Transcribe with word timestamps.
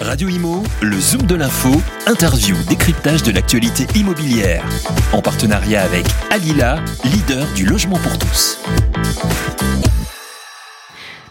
Radio 0.00 0.30
Imo, 0.30 0.62
le 0.80 0.98
Zoom 0.98 1.26
de 1.26 1.34
l'info, 1.34 1.68
interview, 2.06 2.56
décryptage 2.70 3.22
de 3.22 3.32
l'actualité 3.32 3.86
immobilière. 3.94 4.64
En 5.12 5.20
partenariat 5.20 5.82
avec 5.82 6.06
Alila, 6.30 6.82
leader 7.04 7.46
du 7.54 7.66
logement 7.66 7.98
pour 7.98 8.18
tous. 8.18 8.58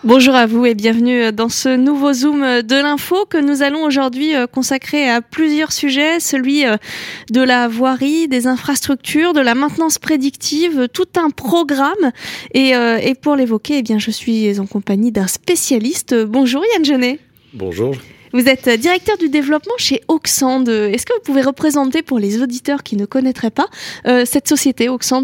Bonjour 0.03 0.35
à 0.35 0.45
vous 0.45 0.67
et 0.67 0.75
bienvenue 0.75 1.31
dans 1.33 1.49
ce 1.49 1.75
nouveau 1.75 2.13
Zoom 2.13 2.61
de 2.61 2.81
l'info 2.81 3.25
que 3.25 3.39
nous 3.39 3.63
allons 3.63 3.83
aujourd'hui 3.83 4.35
euh, 4.35 4.45
consacrer 4.45 5.09
à 5.09 5.21
plusieurs 5.21 5.71
sujets, 5.71 6.19
celui 6.19 6.65
euh, 6.65 6.77
de 7.31 7.41
la 7.41 7.67
voirie, 7.67 8.27
des 8.27 8.45
infrastructures, 8.45 9.33
de 9.33 9.41
la 9.41 9.55
maintenance 9.55 9.97
prédictive, 9.97 10.87
tout 10.93 11.09
un 11.17 11.31
programme. 11.31 12.11
Et, 12.53 12.75
euh, 12.75 12.99
pour 13.19 13.35
l'évoquer, 13.35 13.79
eh 13.79 13.81
bien, 13.81 13.97
je 13.97 14.11
suis 14.11 14.59
en 14.59 14.67
compagnie 14.67 15.11
d'un 15.11 15.27
spécialiste. 15.27 16.13
Bonjour 16.13 16.63
Yann 16.75 16.85
Genet. 16.85 17.19
Bonjour. 17.53 17.95
Vous 18.31 18.47
êtes 18.47 18.69
directeur 18.69 19.17
du 19.17 19.29
développement 19.29 19.73
chez 19.77 20.01
Oxand. 20.07 20.65
Est-ce 20.65 21.05
que 21.05 21.13
vous 21.13 21.23
pouvez 21.23 21.41
représenter 21.41 22.03
pour 22.03 22.19
les 22.19 22.41
auditeurs 22.41 22.83
qui 22.83 22.95
ne 22.95 23.05
connaîtraient 23.05 23.49
pas 23.49 23.67
euh, 24.05 24.23
cette 24.25 24.47
société 24.47 24.87
Oxand? 24.87 25.23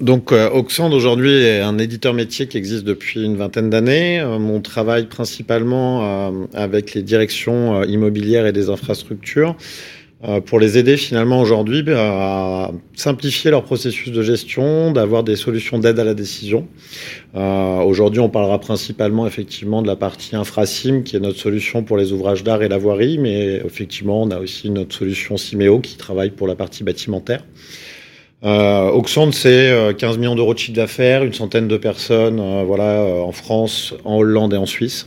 Donc, 0.00 0.30
euh, 0.30 0.50
Oxand 0.50 0.92
aujourd'hui 0.92 1.32
est 1.32 1.60
un 1.60 1.78
éditeur 1.78 2.12
métier 2.12 2.48
qui 2.48 2.58
existe 2.58 2.84
depuis 2.84 3.24
une 3.24 3.36
vingtaine 3.36 3.70
d'années. 3.70 4.20
Euh, 4.20 4.36
on 4.36 4.60
travaille 4.60 5.06
principalement 5.06 6.30
avec 6.52 6.92
les 6.92 7.02
directions 7.02 7.82
immobilières 7.84 8.46
et 8.46 8.52
des 8.52 8.68
infrastructures 8.68 9.56
euh, 9.58 9.95
pour 10.46 10.58
les 10.58 10.78
aider 10.78 10.96
finalement 10.96 11.40
aujourd'hui 11.40 11.82
ben, 11.82 11.96
à 11.98 12.70
simplifier 12.94 13.50
leur 13.50 13.64
processus 13.64 14.10
de 14.10 14.22
gestion, 14.22 14.90
d'avoir 14.90 15.22
des 15.22 15.36
solutions 15.36 15.78
d'aide 15.78 15.98
à 15.98 16.04
la 16.04 16.14
décision. 16.14 16.66
Euh, 17.34 17.80
aujourd'hui, 17.82 18.20
on 18.20 18.30
parlera 18.30 18.58
principalement 18.58 19.26
effectivement 19.26 19.82
de 19.82 19.86
la 19.86 19.96
partie 19.96 20.34
infrasim 20.34 21.02
qui 21.02 21.16
est 21.16 21.20
notre 21.20 21.38
solution 21.38 21.82
pour 21.82 21.98
les 21.98 22.12
ouvrages 22.12 22.42
d'art 22.42 22.62
et 22.62 22.68
la 22.68 22.78
voirie, 22.78 23.18
mais 23.18 23.56
effectivement, 23.64 24.22
on 24.22 24.30
a 24.30 24.38
aussi 24.38 24.70
notre 24.70 24.96
solution 24.96 25.36
Simeo 25.36 25.80
qui 25.80 25.96
travaille 25.96 26.30
pour 26.30 26.48
la 26.48 26.54
partie 26.54 26.82
bâtimentaire. 26.82 27.44
Euh, 28.44 28.90
Oxford, 28.90 29.34
c'est 29.34 29.94
15 29.98 30.16
euh, 30.16 30.18
millions 30.18 30.34
d'euros 30.34 30.54
de 30.54 30.58
chiffre 30.58 30.76
d'affaires, 30.76 31.24
une 31.24 31.32
centaine 31.32 31.68
de 31.68 31.76
personnes 31.76 32.64
voilà, 32.64 33.02
en 33.02 33.32
France, 33.32 33.94
en 34.04 34.16
Hollande 34.16 34.54
et 34.54 34.58
en 34.58 34.66
Suisse. 34.66 35.06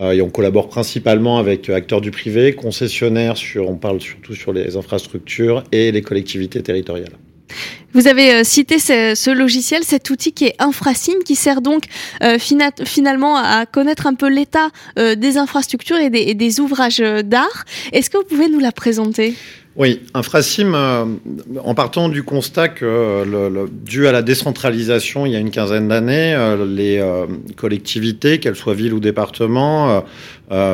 Euh, 0.00 0.12
et 0.12 0.22
on 0.22 0.30
collabore 0.30 0.68
principalement 0.68 1.38
avec 1.38 1.68
euh, 1.68 1.74
acteurs 1.74 2.00
du 2.00 2.10
privé, 2.10 2.54
concessionnaires, 2.54 3.36
sur, 3.36 3.68
on 3.68 3.76
parle 3.76 4.00
surtout 4.00 4.34
sur 4.34 4.52
les 4.52 4.76
infrastructures 4.76 5.64
et 5.72 5.92
les 5.92 6.02
collectivités 6.02 6.62
territoriales. 6.62 7.12
Vous 7.94 8.08
avez 8.08 8.32
euh, 8.32 8.44
cité 8.44 8.78
ce, 8.78 9.30
logiciel, 9.30 9.82
cet 9.84 10.10
outil 10.10 10.32
qui 10.32 10.46
est 10.46 10.54
Infrasim, 10.58 11.18
qui 11.24 11.34
sert 11.34 11.60
donc 11.60 11.84
finalement 12.38 13.36
à 13.36 13.66
connaître 13.66 14.06
un 14.06 14.14
peu 14.14 14.28
l'état 14.28 14.68
des 14.96 15.36
infrastructures 15.36 15.98
et 15.98 16.34
des 16.34 16.60
ouvrages 16.60 17.02
d'art. 17.24 17.64
Est-ce 17.92 18.10
que 18.10 18.18
vous 18.18 18.24
pouvez 18.24 18.48
nous 18.48 18.60
la 18.60 18.72
présenter? 18.72 19.34
Oui, 19.74 20.00
Infrasim, 20.12 20.74
euh, 20.74 21.06
en 21.64 21.74
partant 21.74 22.10
du 22.10 22.22
constat 22.22 22.68
que, 22.68 23.24
le, 23.24 23.70
dû 23.70 24.06
à 24.06 24.12
la 24.12 24.20
décentralisation 24.20 25.24
il 25.24 25.32
y 25.32 25.36
a 25.36 25.38
une 25.38 25.50
quinzaine 25.50 25.88
d'années, 25.88 26.34
euh, 26.34 26.66
les 26.66 26.98
euh, 26.98 27.24
collectivités, 27.56 28.38
qu'elles 28.38 28.56
soient 28.56 28.74
villes 28.74 28.92
ou 28.92 29.00
départements, 29.00 30.04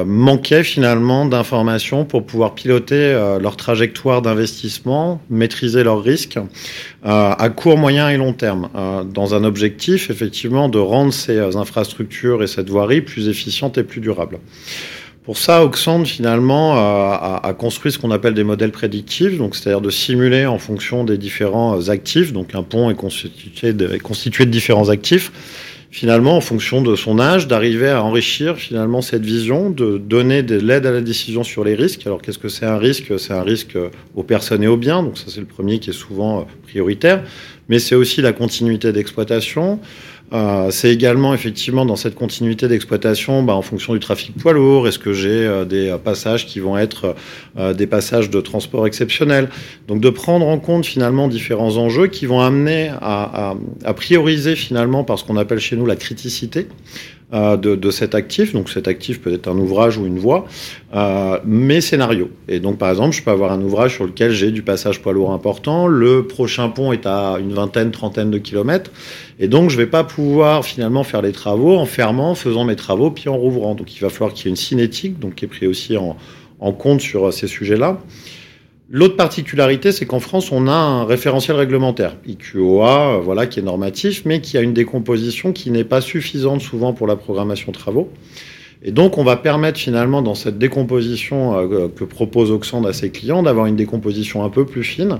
manquaient 0.06 0.64
finalement 0.64 1.24
d'informations 1.24 2.04
pour 2.04 2.26
pouvoir 2.26 2.56
piloter 2.56 3.12
leur 3.40 3.56
trajectoire 3.56 4.22
d'investissement, 4.22 5.20
maîtriser 5.30 5.84
leurs 5.84 6.02
risques 6.02 6.40
à 7.10 7.48
court, 7.48 7.78
moyen 7.78 8.10
et 8.10 8.16
long 8.16 8.32
terme, 8.32 8.68
dans 9.12 9.34
un 9.34 9.44
objectif 9.44 10.10
effectivement 10.10 10.68
de 10.68 10.78
rendre 10.78 11.12
ces 11.12 11.56
infrastructures 11.56 12.42
et 12.42 12.46
cette 12.46 12.68
voirie 12.68 13.00
plus 13.00 13.28
efficientes 13.28 13.78
et 13.78 13.82
plus 13.82 14.00
durables. 14.00 14.38
Pour 15.28 15.36
ça, 15.36 15.62
Oxand 15.62 16.06
finalement 16.06 16.74
a, 16.76 17.54
construit 17.58 17.92
ce 17.92 17.98
qu'on 17.98 18.10
appelle 18.10 18.32
des 18.32 18.44
modèles 18.44 18.72
prédictifs, 18.72 19.36
donc 19.36 19.56
c'est-à-dire 19.56 19.82
de 19.82 19.90
simuler 19.90 20.46
en 20.46 20.58
fonction 20.58 21.04
des 21.04 21.18
différents 21.18 21.90
actifs. 21.90 22.32
Donc 22.32 22.54
un 22.54 22.62
pont 22.62 22.88
est 22.88 22.94
constitué 22.94 23.74
de, 23.74 23.98
constitué 23.98 24.46
de 24.46 24.50
différents 24.50 24.88
actifs. 24.88 25.30
Finalement, 25.90 26.36
en 26.36 26.42
fonction 26.42 26.82
de 26.82 26.94
son 26.96 27.18
âge, 27.18 27.48
d'arriver 27.48 27.88
à 27.88 28.04
enrichir 28.04 28.58
finalement 28.58 29.00
cette 29.00 29.24
vision, 29.24 29.70
de 29.70 29.96
donner 29.96 30.42
de 30.42 30.56
l'aide 30.56 30.84
à 30.84 30.92
la 30.92 31.00
décision 31.00 31.44
sur 31.44 31.64
les 31.64 31.74
risques. 31.74 32.06
Alors 32.06 32.20
qu'est-ce 32.20 32.38
que 32.38 32.50
c'est 32.50 32.66
un 32.66 32.76
risque? 32.76 33.18
C'est 33.18 33.32
un 33.32 33.42
risque 33.42 33.78
aux 34.14 34.22
personnes 34.22 34.62
et 34.62 34.66
aux 34.66 34.76
biens, 34.76 35.02
donc 35.02 35.16
ça 35.16 35.24
c'est 35.28 35.40
le 35.40 35.46
premier 35.46 35.78
qui 35.78 35.88
est 35.88 35.94
souvent 35.94 36.46
prioritaire. 36.64 37.24
Mais 37.70 37.78
c'est 37.78 37.94
aussi 37.94 38.20
la 38.20 38.32
continuité 38.32 38.92
d'exploitation. 38.92 39.80
Euh, 40.32 40.70
c'est 40.70 40.92
également 40.92 41.32
effectivement 41.32 41.86
dans 41.86 41.96
cette 41.96 42.14
continuité 42.14 42.68
d'exploitation, 42.68 43.42
bah, 43.42 43.54
en 43.54 43.62
fonction 43.62 43.94
du 43.94 44.00
trafic 44.00 44.36
poids 44.36 44.52
lourd, 44.52 44.86
est-ce 44.86 44.98
que 44.98 45.14
j'ai 45.14 45.46
euh, 45.46 45.64
des 45.64 45.88
euh, 45.88 45.96
passages 45.98 46.46
qui 46.46 46.60
vont 46.60 46.76
être 46.76 47.14
des 47.74 47.86
passages 47.86 48.30
de 48.30 48.40
transport 48.40 48.86
exceptionnels? 48.86 49.48
Donc 49.86 50.00
de 50.00 50.10
prendre 50.10 50.46
en 50.46 50.58
compte 50.58 50.84
finalement 50.86 51.28
différents 51.28 51.76
enjeux 51.76 52.08
qui 52.08 52.26
vont 52.26 52.40
amener 52.40 52.90
à, 53.00 53.54
à 53.84 53.94
prioriser 53.94 54.54
finalement 54.54 55.02
par 55.02 55.18
ce 55.18 55.24
qu'on 55.24 55.36
appelle 55.36 55.60
chez 55.60 55.76
nous 55.76 55.86
la 55.86 55.96
criticité. 55.96 56.68
Euh, 57.34 57.58
de, 57.58 57.76
de, 57.76 57.90
cet 57.90 58.14
actif. 58.14 58.54
Donc 58.54 58.70
cet 58.70 58.88
actif 58.88 59.20
peut 59.20 59.30
être 59.30 59.48
un 59.48 59.58
ouvrage 59.58 59.98
ou 59.98 60.06
une 60.06 60.18
voie, 60.18 60.46
euh, 60.94 61.38
mes 61.44 61.82
scénarios. 61.82 62.30
Et 62.48 62.58
donc 62.58 62.78
par 62.78 62.88
exemple, 62.88 63.14
je 63.14 63.22
peux 63.22 63.30
avoir 63.30 63.52
un 63.52 63.60
ouvrage 63.60 63.96
sur 63.96 64.06
lequel 64.06 64.30
j'ai 64.30 64.50
du 64.50 64.62
passage 64.62 65.02
poids 65.02 65.12
lourd 65.12 65.32
important. 65.32 65.88
Le 65.88 66.26
prochain 66.26 66.70
pont 66.70 66.90
est 66.90 67.04
à 67.04 67.36
une 67.38 67.52
vingtaine, 67.52 67.90
trentaine 67.90 68.30
de 68.30 68.38
kilomètres. 68.38 68.90
Et 69.38 69.46
donc 69.46 69.68
je 69.68 69.76
vais 69.76 69.86
pas 69.86 70.04
pouvoir 70.04 70.64
finalement 70.64 71.04
faire 71.04 71.20
les 71.20 71.32
travaux 71.32 71.76
en 71.76 71.84
fermant, 71.84 72.34
faisant 72.34 72.64
mes 72.64 72.76
travaux, 72.76 73.10
puis 73.10 73.28
en 73.28 73.36
rouvrant. 73.36 73.74
Donc 73.74 73.94
il 73.94 74.00
va 74.00 74.08
falloir 74.08 74.32
qu'il 74.32 74.46
y 74.46 74.48
ait 74.48 74.52
une 74.52 74.56
cinétique, 74.56 75.18
donc 75.18 75.34
qui 75.34 75.44
est 75.44 75.48
pris 75.48 75.66
aussi 75.66 75.98
en, 75.98 76.16
en 76.60 76.72
compte 76.72 77.02
sur 77.02 77.30
ces 77.30 77.46
sujets-là. 77.46 77.98
L'autre 78.90 79.16
particularité, 79.16 79.92
c'est 79.92 80.06
qu'en 80.06 80.18
France, 80.18 80.50
on 80.50 80.66
a 80.66 80.72
un 80.72 81.04
référentiel 81.04 81.58
réglementaire, 81.58 82.16
IQOA, 82.26 83.16
euh, 83.16 83.20
voilà, 83.20 83.46
qui 83.46 83.60
est 83.60 83.62
normatif, 83.62 84.22
mais 84.24 84.40
qui 84.40 84.56
a 84.56 84.62
une 84.62 84.72
décomposition 84.72 85.52
qui 85.52 85.70
n'est 85.70 85.84
pas 85.84 86.00
suffisante 86.00 86.62
souvent 86.62 86.94
pour 86.94 87.06
la 87.06 87.14
programmation 87.16 87.70
de 87.70 87.76
travaux. 87.76 88.08
Et 88.82 88.90
donc, 88.90 89.18
on 89.18 89.24
va 89.24 89.36
permettre 89.36 89.78
finalement, 89.78 90.22
dans 90.22 90.34
cette 90.34 90.56
décomposition 90.56 91.58
euh, 91.58 91.88
que 91.88 92.04
propose 92.04 92.50
Oxand 92.50 92.86
à 92.86 92.94
ses 92.94 93.10
clients, 93.10 93.42
d'avoir 93.42 93.66
une 93.66 93.76
décomposition 93.76 94.42
un 94.42 94.48
peu 94.48 94.64
plus 94.64 94.84
fine, 94.84 95.18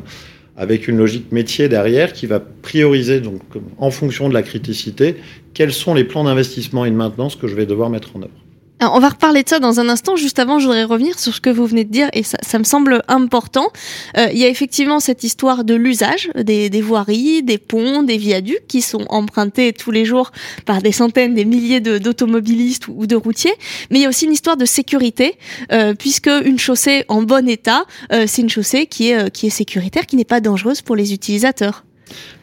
avec 0.57 0.89
une 0.89 0.97
logique 0.97 1.31
métier 1.31 1.69
derrière 1.69 2.15
qui 2.15 2.25
va 2.25 2.41
prioriser, 2.41 3.21
donc, 3.21 3.43
en 3.77 3.91
fonction 3.91 4.31
de 4.31 4.35
la 4.35 4.43
criticité, 4.43 5.17
quels 5.53 5.75
sont 5.75 5.93
les 5.93 6.05
plans 6.05 6.25
d'investissement 6.25 6.87
et 6.87 6.91
de 6.91 6.97
maintenance 6.97 7.37
que 7.37 7.47
je 7.47 7.55
vais 7.55 7.67
devoir 7.67 7.91
mettre 7.91 8.17
en 8.17 8.23
œuvre 8.23 8.48
on 8.81 9.01
va 9.01 9.09
reparler 9.09 9.43
de 9.43 9.49
ça 9.49 9.59
dans 9.59 9.81
un 9.81 9.89
instant. 9.89 10.17
Juste 10.17 10.39
avant, 10.39 10.59
je 10.59 10.67
voudrais 10.67 10.85
revenir 10.85 11.19
sur 11.19 11.35
ce 11.35 11.41
que 11.41 11.51
vous 11.51 11.67
venez 11.67 11.85
de 11.85 11.91
dire 11.91 12.09
et 12.13 12.23
ça, 12.23 12.59
me 12.59 12.65
semble 12.65 13.03
important. 13.09 13.71
Euh, 14.17 14.29
il 14.33 14.39
y 14.39 14.45
a 14.45 14.49
effectivement 14.49 15.01
cette 15.01 15.25
histoire 15.25 15.65
de 15.65 15.75
l'usage 15.75 16.31
des, 16.37 16.69
voiries, 16.81 17.43
des 17.43 17.59
ponts, 17.59 18.03
des 18.03 18.17
viaducs 18.17 18.67
qui 18.69 18.83
sont 18.83 19.05
empruntés 19.09 19.73
tous 19.73 19.91
les 19.91 20.05
jours 20.05 20.33
par 20.65 20.83
des 20.83 20.93
centaines, 20.93 21.35
des 21.35 21.45
milliers 21.45 21.81
d'automobilistes 21.81 22.89
ou 22.89 23.07
de 23.07 23.17
routiers. 23.17 23.55
Mais 23.91 23.99
il 23.99 24.03
y 24.03 24.07
a 24.07 24.09
aussi 24.09 24.27
une 24.27 24.33
histoire 24.33 24.57
de 24.57 24.65
sécurité 24.65 25.37
euh, 25.73 25.95
puisque 25.95 26.31
une 26.45 26.59
chaussée 26.59 27.05
en 27.09 27.23
bon 27.23 27.49
état, 27.49 27.85
euh, 28.13 28.25
c'est 28.27 28.43
une 28.43 28.51
chaussée 28.51 28.87
qui 28.87 29.11
est, 29.11 29.31
qui 29.31 29.47
est 29.47 29.51
sécuritaire, 29.51 30.07
qui 30.07 30.17
n'est 30.17 30.25
pas 30.25 30.41
dangereuse 30.41 30.83
pour 30.83 30.97
les 30.97 31.13
utilisateurs. 31.13 31.85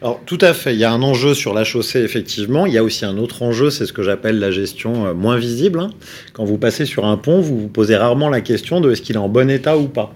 Alors 0.02 0.20
tout 0.26 0.38
à 0.40 0.52
fait, 0.52 0.74
il 0.74 0.78
y 0.78 0.84
a 0.84 0.92
un 0.92 1.02
enjeu 1.02 1.34
sur 1.34 1.54
la 1.54 1.64
chaussée 1.64 2.00
effectivement, 2.00 2.66
il 2.66 2.72
y 2.72 2.78
a 2.78 2.84
aussi 2.84 3.04
un 3.04 3.16
autre 3.18 3.42
enjeu, 3.42 3.70
c'est 3.70 3.86
ce 3.86 3.92
que 3.92 4.02
j'appelle 4.02 4.38
la 4.38 4.50
gestion 4.50 5.06
euh, 5.06 5.14
moins 5.14 5.36
visible. 5.36 5.80
Hein. 5.80 5.90
Quand 6.32 6.44
vous 6.44 6.58
passez 6.58 6.84
sur 6.84 7.06
un 7.06 7.16
pont, 7.16 7.40
vous 7.40 7.60
vous 7.60 7.68
posez 7.68 7.96
rarement 7.96 8.28
la 8.28 8.40
question 8.40 8.80
de 8.80 8.92
est-ce 8.92 9.02
qu'il 9.02 9.16
est 9.16 9.20
en 9.20 9.28
bon 9.28 9.50
état 9.50 9.78
ou 9.78 9.88
pas. 9.88 10.12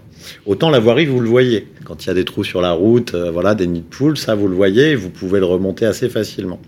Autant 0.47 0.71
la 0.71 0.78
voirie, 0.78 1.06
vous 1.06 1.21
le 1.21 1.28
voyez. 1.28 1.66
Quand 1.84 2.05
il 2.05 2.09
y 2.09 2.10
a 2.10 2.15
des 2.15 2.25
trous 2.25 2.44
sur 2.44 2.60
la 2.60 2.72
route, 2.72 3.15
euh, 3.15 3.31
voilà, 3.31 3.55
des 3.55 3.66
nids 3.66 3.81
de 3.81 3.84
poules, 3.87 4.19
ça 4.19 4.34
vous 4.34 4.49
le 4.49 4.55
voyez 4.55 4.91
et 4.91 4.94
vous 4.94 5.10
pouvez 5.10 5.41
le 5.41 5.47
remonter 5.47 5.87
assez 5.87 6.09
facilement. 6.09 6.60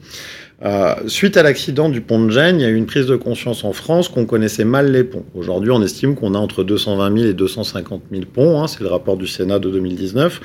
Euh, 0.65 0.94
suite 1.09 1.37
à 1.37 1.42
l'accident 1.42 1.88
du 1.88 2.00
pont 2.00 2.25
de 2.25 2.31
Gênes, 2.31 2.60
il 2.60 2.62
y 2.62 2.66
a 2.66 2.69
eu 2.69 2.76
une 2.76 2.87
prise 2.87 3.06
de 3.06 3.16
conscience 3.16 3.65
en 3.65 3.72
France 3.72 4.09
qu'on 4.09 4.26
connaissait 4.26 4.65
mal 4.65 4.92
les 4.92 5.03
ponts. 5.03 5.25
Aujourd'hui, 5.34 5.72
on 5.72 5.82
estime 5.82 6.15
qu'on 6.15 6.34
a 6.34 6.38
entre 6.38 6.62
220 6.62 7.18
000 7.18 7.30
et 7.30 7.34
250 7.34 8.03
000 8.12 8.24
ponts. 8.33 8.62
Hein, 8.62 8.68
c'est 8.68 8.80
le 8.80 8.89
rapport 8.89 9.16
du 9.16 9.27
Sénat 9.27 9.59
de 9.59 9.71
2019. 9.71 10.41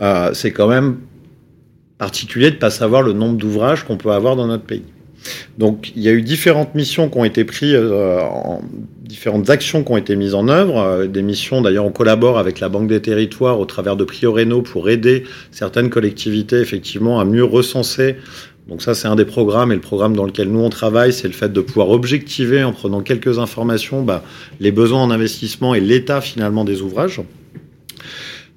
Euh, 0.00 0.30
c'est 0.34 0.50
quand 0.50 0.66
même 0.66 0.96
particulier 2.02 2.50
de 2.50 2.56
ne 2.56 2.60
pas 2.60 2.70
savoir 2.70 3.02
le 3.02 3.12
nombre 3.12 3.36
d'ouvrages 3.36 3.84
qu'on 3.84 3.96
peut 3.96 4.10
avoir 4.10 4.34
dans 4.34 4.48
notre 4.48 4.64
pays. 4.64 4.82
Donc 5.56 5.92
il 5.94 6.02
y 6.02 6.08
a 6.08 6.10
eu 6.10 6.22
différentes 6.22 6.74
missions 6.74 7.08
qui 7.08 7.16
ont 7.16 7.24
été 7.24 7.44
prises, 7.44 7.76
euh, 7.76 8.18
différentes 9.04 9.48
actions 9.50 9.84
qui 9.84 9.92
ont 9.92 9.96
été 9.96 10.16
mises 10.16 10.34
en 10.34 10.48
œuvre. 10.48 10.78
Euh, 10.80 11.06
des 11.06 11.22
missions, 11.22 11.62
d'ailleurs, 11.62 11.84
on 11.84 11.92
collabore 11.92 12.38
avec 12.40 12.58
la 12.58 12.68
Banque 12.68 12.88
des 12.88 13.00
Territoires 13.00 13.60
au 13.60 13.66
travers 13.66 13.94
de 13.94 14.02
Prioreno 14.02 14.62
pour 14.62 14.90
aider 14.90 15.22
certaines 15.52 15.90
collectivités 15.90 16.56
effectivement 16.56 17.20
à 17.20 17.24
mieux 17.24 17.44
recenser. 17.44 18.16
Donc 18.66 18.82
ça, 18.82 18.94
c'est 18.94 19.06
un 19.06 19.14
des 19.14 19.24
programmes 19.24 19.70
et 19.70 19.76
le 19.76 19.80
programme 19.80 20.16
dans 20.16 20.26
lequel 20.26 20.48
nous 20.48 20.58
on 20.58 20.70
travaille, 20.70 21.12
c'est 21.12 21.28
le 21.28 21.34
fait 21.34 21.52
de 21.52 21.60
pouvoir 21.60 21.90
objectiver 21.90 22.64
en 22.64 22.72
prenant 22.72 23.02
quelques 23.02 23.38
informations 23.38 24.02
bah, 24.02 24.24
les 24.58 24.72
besoins 24.72 25.02
en 25.02 25.12
investissement 25.12 25.72
et 25.72 25.80
l'état 25.80 26.20
finalement 26.20 26.64
des 26.64 26.82
ouvrages. 26.82 27.20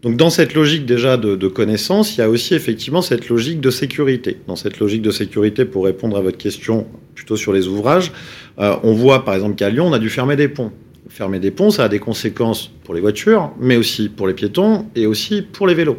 Donc 0.06 0.18
dans 0.18 0.30
cette 0.30 0.54
logique 0.54 0.86
déjà 0.86 1.18
de, 1.18 1.48
connaissance, 1.48 2.16
il 2.16 2.20
y 2.20 2.22
a 2.22 2.30
aussi 2.30 2.54
effectivement 2.54 3.02
cette 3.02 3.28
logique 3.28 3.60
de 3.60 3.72
sécurité. 3.72 4.38
Dans 4.46 4.56
cette 4.56 4.80
logique 4.80 5.02
de 5.02 5.10
sécurité, 5.10 5.66
pour 5.66 5.86
répondre 5.86 6.16
à 6.16 6.22
votre 6.22 6.38
question 6.38 6.86
plutôt 7.16 7.36
sur 7.36 7.52
les 7.52 7.68
ouvrages, 7.68 8.12
euh, 8.60 8.76
on 8.84 8.94
voit 8.94 9.26
par 9.26 9.34
exemple 9.34 9.56
qu'à 9.56 9.72
Lyon, 9.72 9.88
on 9.88 9.94
a 9.94 9.98
dû 9.98 10.12
fermer 10.12 10.36
des 10.36 10.48
ponts. 10.48 10.72
fermer 11.10 11.40
des 11.40 11.50
ponts, 11.50 11.72
ça 11.72 11.86
a 11.86 11.90
des 11.90 11.98
conséquences 11.98 12.70
pour 12.84 12.94
les 12.94 13.02
voitures, 13.02 13.52
mais 13.60 13.78
aussi 13.78 14.10
pour 14.10 14.28
les 14.28 14.36
piétons 14.36 14.86
et 14.96 15.08
aussi 15.08 15.42
pour 15.42 15.66
les 15.66 15.74
vélos. 15.74 15.98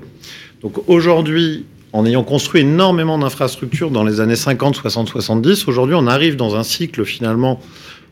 Donc 0.62 0.88
aujourd'hui, 0.88 1.64
en 1.92 2.06
ayant 2.06 2.22
construit 2.22 2.60
énormément 2.60 3.18
d'infrastructures 3.18 3.90
dans 3.90 4.04
les 4.04 4.20
années 4.20 4.36
50, 4.36 4.76
60, 4.76 5.08
70, 5.08 5.66
aujourd'hui 5.66 5.96
on 5.98 6.06
arrive 6.06 6.36
dans 6.36 6.54
un 6.54 6.62
cycle 6.62 7.04
finalement 7.04 7.58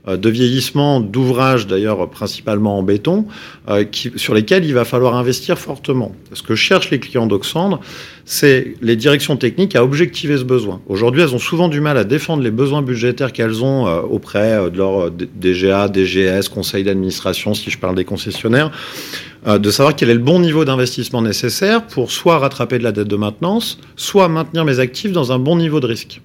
de 0.06 0.28
vieillissement 0.28 1.00
d'ouvrages, 1.00 1.66
d'ailleurs 1.66 2.10
principalement 2.10 2.78
en 2.78 2.82
béton, 2.82 3.24
euh, 3.68 3.84
qui, 3.84 4.12
sur 4.16 4.34
lesquels 4.34 4.64
il 4.64 4.74
va 4.74 4.84
falloir 4.84 5.16
investir 5.16 5.58
fortement. 5.58 6.14
Ce 6.34 6.42
que 6.42 6.54
cherchent 6.54 6.90
les 6.90 6.98
clients 6.98 7.26
d'Oxandre, 7.26 7.80
c'est 8.26 8.74
les 8.82 8.96
directions 8.96 9.36
techniques 9.36 9.74
à 9.76 9.82
objectiver 9.82 10.36
ce 10.36 10.44
besoin. 10.44 10.82
Aujourd'hui, 10.88 11.22
elles 11.22 11.34
ont 11.34 11.38
souvent 11.38 11.68
du 11.68 11.80
mal 11.80 11.96
à 11.96 12.04
défendre 12.04 12.42
les 12.42 12.50
besoins 12.50 12.82
budgétaires 12.82 13.32
qu'elles 13.32 13.64
ont 13.64 13.86
euh, 13.86 14.00
auprès 14.02 14.70
de 14.70 14.76
leur 14.76 15.10
DGA, 15.10 15.88
DGS, 15.88 16.48
conseil 16.52 16.84
d'administration, 16.84 17.54
si 17.54 17.70
je 17.70 17.78
parle 17.78 17.94
des 17.94 18.04
concessionnaires, 18.04 18.70
de 19.46 19.70
savoir 19.70 19.94
quel 19.94 20.08
est 20.08 20.14
le 20.14 20.20
bon 20.20 20.40
niveau 20.40 20.64
d'investissement 20.64 21.20
nécessaire 21.20 21.86
pour 21.86 22.10
soit 22.10 22.38
rattraper 22.38 22.78
de 22.78 22.82
la 22.82 22.92
dette 22.92 23.08
de 23.08 23.16
maintenance, 23.16 23.78
soit 23.94 24.28
maintenir 24.28 24.64
mes 24.64 24.78
actifs 24.78 25.12
dans 25.12 25.32
un 25.32 25.38
bon 25.38 25.56
niveau 25.56 25.80
de 25.80 25.86
risque. 25.86 26.22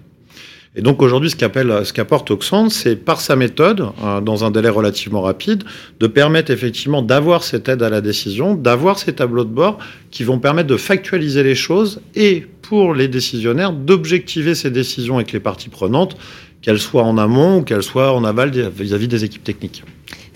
Et 0.75 0.81
donc 0.81 1.01
aujourd'hui, 1.01 1.31
ce 1.31 1.93
qu'apporte 1.93 2.29
Oxfam, 2.29 2.69
c'est 2.69 2.95
par 2.95 3.21
sa 3.21 3.35
méthode, 3.35 3.87
euh, 4.03 4.21
dans 4.21 4.45
un 4.45 4.51
délai 4.51 4.69
relativement 4.69 5.21
rapide, 5.21 5.63
de 5.99 6.05
permettre 6.05 6.51
effectivement 6.51 7.01
d'avoir 7.01 7.43
cette 7.43 7.67
aide 7.69 7.81
à 7.81 7.89
la 7.89 8.01
décision, 8.01 8.53
d'avoir 8.53 8.99
ces 8.99 9.13
tableaux 9.13 9.45
de 9.45 9.49
bord 9.49 9.79
qui 10.11 10.23
vont 10.23 10.37
permettre 10.37 10.67
de 10.67 10.77
factualiser 10.77 11.41
les 11.41 11.55
choses 11.55 12.01
et 12.15 12.45
pour 12.61 12.93
les 12.93 13.07
décisionnaires 13.07 13.73
d'objectiver 13.73 14.53
ces 14.53 14.69
décisions 14.69 15.15
avec 15.15 15.31
les 15.31 15.39
parties 15.39 15.69
prenantes, 15.69 16.15
qu'elles 16.61 16.79
soient 16.79 17.03
en 17.03 17.17
amont 17.17 17.57
ou 17.57 17.61
qu'elles 17.63 17.83
soient 17.83 18.13
en 18.13 18.23
aval 18.23 18.51
vis 18.51 18.93
à 18.93 18.97
-vis 18.97 19.07
des 19.07 19.23
équipes 19.23 19.43
techniques. 19.43 19.83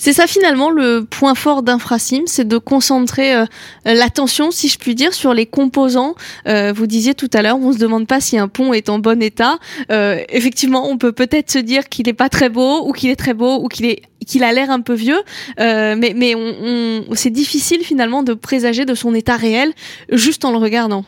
C'est 0.03 0.11
ça 0.11 0.27
finalement 0.27 0.69
le 0.69 1.05
point 1.09 1.33
fort 1.33 1.63
d'Infrasim, 1.63 2.23
c'est 2.25 2.45
de 2.45 2.57
concentrer 2.57 3.35
euh, 3.35 3.45
l'attention, 3.85 4.51
si 4.51 4.67
je 4.67 4.77
puis 4.77 4.95
dire, 4.95 5.13
sur 5.13 5.33
les 5.33 5.45
composants. 5.45 6.15
Euh, 6.45 6.73
vous 6.75 6.87
disiez 6.87 7.13
tout 7.13 7.29
à 7.31 7.41
l'heure, 7.41 7.57
on 7.57 7.71
se 7.71 7.77
demande 7.77 8.05
pas 8.05 8.19
si 8.19 8.37
un 8.37 8.49
pont 8.49 8.73
est 8.73 8.89
en 8.89 8.99
bon 8.99 9.23
état. 9.23 9.59
Euh, 9.93 10.21
effectivement, 10.27 10.89
on 10.89 10.97
peut 10.97 11.13
peut-être 11.13 11.49
se 11.49 11.57
dire 11.57 11.87
qu'il 11.87 12.07
n'est 12.07 12.13
pas 12.13 12.27
très 12.27 12.49
beau, 12.49 12.85
ou 12.85 12.91
qu'il 12.91 13.11
est 13.11 13.15
très 13.15 13.33
beau, 13.33 13.63
ou 13.63 13.69
qu'il 13.69 13.85
est 13.85 14.01
qu'il 14.27 14.43
a 14.43 14.51
l'air 14.51 14.71
un 14.71 14.79
peu 14.79 14.93
vieux, 14.93 15.21
mais, 15.57 16.13
mais 16.15 16.33
on, 16.33 17.03
c'est 17.13 17.29
difficile 17.29 17.81
finalement 17.83 18.23
de 18.23 18.33
présager 18.33 18.85
de 18.85 18.95
son 18.95 19.13
état 19.13 19.35
réel 19.35 19.73
juste 20.09 20.45
en 20.45 20.51
le 20.51 20.57
regardant. 20.57 21.03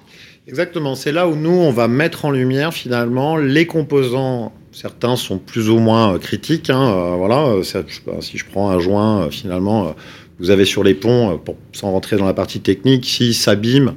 Exactement, 0.48 0.96
c'est 0.96 1.12
là 1.12 1.28
où 1.28 1.36
nous, 1.36 1.50
on 1.50 1.72
va 1.72 1.88
mettre 1.88 2.26
en 2.26 2.32
lumière 2.32 2.74
finalement 2.74 3.36
les 3.36 3.66
composants 3.66 4.54
Certains 4.76 5.16
sont 5.16 5.38
plus 5.38 5.70
ou 5.70 5.78
moins 5.78 6.16
euh, 6.16 6.18
critiques. 6.20 6.70
Hein, 6.70 6.92
euh, 6.92 7.16
voilà, 7.16 7.46
euh, 7.48 7.64
si 7.64 8.38
je 8.38 8.46
prends 8.46 8.70
un 8.72 8.80
joint, 8.80 9.30
finalement, 9.32 9.96
vous 10.38 10.50
avez 10.50 10.66
sur 10.66 10.84
les 10.84 10.94
ponts, 10.94 11.38
pour, 11.38 11.56
sans 11.72 11.92
rentrer 11.92 12.18
dans 12.18 12.26
la 12.26 12.34
partie 12.34 12.60
technique, 12.60 13.06
s'il 13.06 13.34
s'abîme, 13.34 13.94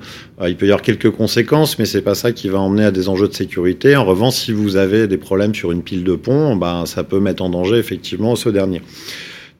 il 0.47 0.57
peut 0.57 0.67
y 0.67 0.69
avoir 0.69 0.83
quelques 0.83 1.11
conséquences, 1.11 1.81
mais 1.81 1.85
c'est 1.85 2.01
pas 2.01 2.15
ça 2.15 2.31
qui 2.31 2.49
va 2.49 2.61
emmener 2.61 2.85
à 2.85 2.91
des 2.93 3.09
enjeux 3.09 3.27
de 3.27 3.35
sécurité. 3.35 3.97
En 3.97 4.05
revanche, 4.05 4.35
si 4.35 4.53
vous 4.53 4.77
avez 4.77 5.09
des 5.09 5.19
problèmes 5.19 5.53
sur 5.53 5.73
une 5.73 5.83
pile 5.83 6.05
de 6.05 6.15
pont, 6.15 6.55
ben, 6.55 6.87
ça 6.87 7.03
peut 7.03 7.19
mettre 7.19 7.43
en 7.43 7.51
danger 7.51 7.77
effectivement 7.77 8.37
ce 8.37 8.49
dernier. 8.51 8.81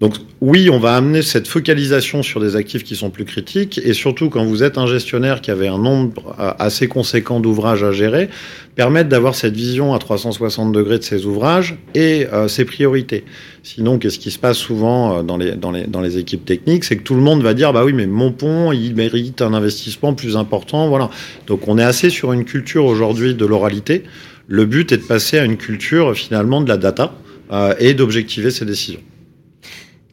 Donc 0.01 0.15
oui, 0.41 0.71
on 0.71 0.79
va 0.79 0.95
amener 0.95 1.23
cette 1.23 1.49
focalisation 1.49 2.23
sur 2.23 2.41
des 2.41 2.55
actifs 2.55 2.85
qui 2.85 2.95
sont 2.95 3.11
plus 3.11 3.25
critiques 3.25 3.81
et 3.83 3.93
surtout 3.93 4.31
quand 4.31 4.45
vous 4.45 4.63
êtes 4.63 4.79
un 4.79 4.87
gestionnaire 4.87 5.41
qui 5.41 5.51
avait 5.51 5.67
un 5.67 5.79
nombre 5.79 6.37
assez 6.39 6.87
conséquent 6.87 7.41
d'ouvrages 7.41 7.83
à 7.83 7.91
gérer, 7.91 8.29
permettre 8.77 9.09
d'avoir 9.09 9.35
cette 9.35 9.57
vision 9.57 9.95
à 9.95 9.99
360 9.99 10.71
degrés 10.71 10.99
de 10.99 11.03
ces 11.03 11.27
ouvrages 11.27 11.77
et 11.97 12.29
euh, 12.33 12.47
ses 12.47 12.65
priorités. 12.65 13.25
Sinon, 13.65 13.99
qu'est-ce 13.99 14.21
qui 14.21 14.31
se 14.31 14.39
passe 14.39 14.57
souvent 14.57 15.19
euh, 15.19 15.23
dans 15.25 15.37
les, 15.37 15.57
dans, 15.57 15.73
les, 15.73 15.89
dans 15.89 16.01
les 16.01 16.17
équipes 16.17 16.45
techniques 16.45 16.85
C'est 16.85 16.97
que 16.97 17.03
tout 17.03 17.17
le 17.17 17.21
monde 17.21 17.43
va 17.43 17.55
dire, 17.55 17.73
bah 17.73 17.85
oui, 17.85 17.93
mais 17.93 18.07
mon 18.07 18.31
pont, 18.31 18.71
il 18.71 18.95
mérite 18.95 19.43
un 19.43 19.53
investissement 19.53 20.15
plus 20.15 20.37
important. 20.37 20.89
Voilà. 20.89 21.11
Donc 21.49 21.67
on 21.67 21.77
est 21.77 21.83
assez 21.83 22.09
sur 22.09 22.33
une 22.33 22.45
culture 22.45 22.85
aujourd'hui 22.85 23.35
de 23.35 23.45
l'oralité. 23.45 24.05
Le 24.47 24.65
but 24.65 24.93
est 24.93 24.99
de 24.99 25.03
passer 25.03 25.39
à 25.39 25.45
une 25.45 25.57
culture 25.57 26.15
finalement 26.15 26.61
de 26.61 26.69
la 26.69 26.77
data 26.77 27.15
euh, 27.51 27.75
et 27.81 27.95
d'objectiver 27.95 28.53
ces 28.53 28.65
décisions. 28.65 29.01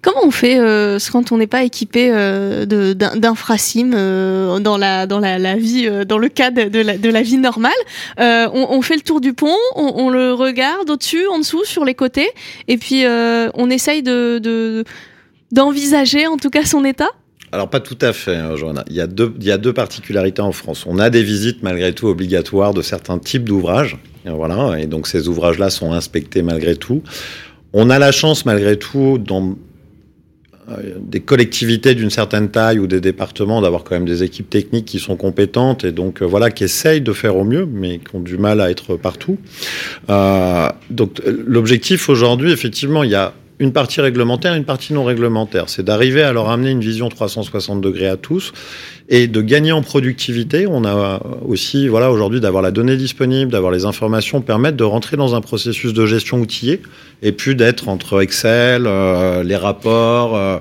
Comment 0.05 0.23
on 0.23 0.29
fait 0.29 0.59
euh, 0.59 0.99
quand 1.11 1.31
on 1.31 1.39
n'est 1.39 1.47
pas 1.47 1.63
équipé 1.63 2.11
euh, 2.11 2.63
d'infrasim 2.93 3.91
euh, 3.95 4.59
dans 4.59 4.77
la 4.77 5.07
dans 5.07 5.19
la, 5.19 5.55
vie 5.55 5.87
euh, 5.87 6.05
dans 6.05 6.19
le 6.19 6.29
cadre 6.29 6.65
de 6.65 6.79
la, 6.79 6.99
de 6.99 7.09
la 7.09 7.23
vie 7.23 7.37
normale 7.37 7.73
on, 8.19 8.81
fait 8.83 8.97
le 8.97 9.01
tour 9.01 9.19
du 9.19 9.33
pont, 9.33 9.57
on, 9.75 10.09
le 10.11 10.33
regarde 10.33 10.91
au-dessus, 10.91 11.25
en 11.25 11.39
dessous, 11.39 11.65
sur 11.65 11.85
les 11.85 11.95
côtés, 11.95 12.29
et 12.67 12.77
puis 12.77 13.03
on 13.07 13.69
essaye 13.71 14.03
de 14.03 14.83
d'envisager 15.51 16.27
en 16.27 16.37
tout 16.37 16.51
cas 16.51 16.65
son 16.65 16.85
état? 16.85 17.09
Alors 17.51 17.69
pas 17.69 17.79
tout 17.79 17.97
à 18.01 18.13
fait, 18.13 18.35
hein, 18.35 18.55
Johanna. 18.55 18.83
Il 18.89 18.95
y, 18.95 19.01
a 19.01 19.07
deux, 19.07 19.33
il 19.39 19.45
y 19.45 19.51
a 19.51 19.57
deux 19.57 19.73
particularités 19.73 20.41
en 20.41 20.51
France. 20.51 20.85
On 20.87 20.99
a 20.99 21.09
des 21.09 21.23
visites 21.23 21.63
malgré 21.63 21.93
tout 21.93 22.07
obligatoires 22.07 22.75
de 22.75 22.83
certains 22.83 23.17
types 23.17 23.45
d'ouvrages. 23.45 23.97
Voilà, 24.25 24.79
et 24.79 24.85
donc 24.85 25.07
ces 25.07 25.27
ouvrages-là 25.27 25.71
sont 25.71 25.93
inspectés 25.93 26.43
malgré 26.43 26.75
tout. 26.75 27.01
On 27.73 27.89
a 27.89 27.97
la 27.97 28.11
chance 28.11 28.45
malgré 28.45 28.77
tout 28.77 29.17
dans 29.17 29.41
euh, 29.51 29.55
des 30.99 31.19
collectivités 31.19 31.93
d'une 31.93 32.09
certaine 32.09 32.49
taille 32.49 32.79
ou 32.79 32.87
des 32.87 32.99
départements 32.99 33.61
d'avoir 33.61 33.83
quand 33.83 33.95
même 33.95 34.05
des 34.05 34.23
équipes 34.23 34.49
techniques 34.49 34.85
qui 34.85 34.99
sont 34.99 35.15
compétentes 35.15 35.83
et 35.83 35.91
donc 35.91 36.21
euh, 36.21 36.25
voilà 36.25 36.49
qui 36.49 36.63
essayent 36.63 37.01
de 37.01 37.13
faire 37.13 37.35
au 37.35 37.43
mieux 37.43 37.67
mais 37.71 37.99
qui 37.99 38.15
ont 38.15 38.19
du 38.19 38.37
mal 38.37 38.59
à 38.61 38.71
être 38.71 38.95
partout. 38.95 39.37
Euh, 40.09 40.69
donc 40.89 41.21
l'objectif 41.25 42.09
aujourd'hui 42.09 42.51
effectivement 42.51 43.03
il 43.03 43.11
y 43.11 43.15
a 43.15 43.33
une 43.59 43.71
partie 43.71 44.01
réglementaire 44.01 44.53
une 44.53 44.65
partie 44.65 44.93
non 44.93 45.05
réglementaire. 45.05 45.69
C'est 45.69 45.83
d'arriver 45.83 46.23
à 46.23 46.33
leur 46.33 46.49
amener 46.49 46.71
une 46.71 46.81
vision 46.81 47.09
360 47.09 47.81
degrés 47.81 48.07
à 48.07 48.17
tous 48.17 48.53
et 49.07 49.27
de 49.27 49.41
gagner 49.41 49.71
en 49.71 49.81
productivité. 49.81 50.67
On 50.67 50.83
a 50.83 51.21
aussi, 51.47 51.87
voilà, 51.87 52.11
aujourd'hui, 52.11 52.41
d'avoir 52.41 52.63
la 52.63 52.71
donnée 52.71 52.97
disponible, 52.97 53.51
d'avoir 53.51 53.71
les 53.71 53.85
informations, 53.85 54.41
permettre 54.41 54.77
de 54.77 54.83
rentrer 54.83 55.15
dans 55.17 55.35
un 55.35 55.41
processus 55.41 55.93
de 55.93 56.05
gestion 56.05 56.39
outillé 56.39 56.81
et 57.21 57.31
puis 57.31 57.55
d'être 57.55 57.87
entre 57.87 58.21
Excel, 58.21 58.85
euh, 58.87 59.43
les 59.43 59.55
rapports. 59.55 60.35
Euh, 60.35 60.57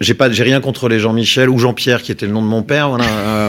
j'ai 0.00 0.14
pas, 0.14 0.30
j'ai 0.30 0.42
rien 0.42 0.60
contre 0.60 0.88
les 0.88 0.98
Jean-Michel 0.98 1.48
ou 1.48 1.58
Jean-Pierre 1.58 2.02
qui 2.02 2.12
était 2.12 2.26
le 2.26 2.32
nom 2.32 2.42
de 2.42 2.46
mon 2.46 2.62
père. 2.62 2.88
Voilà. 2.90 3.04
Euh, 3.26 3.48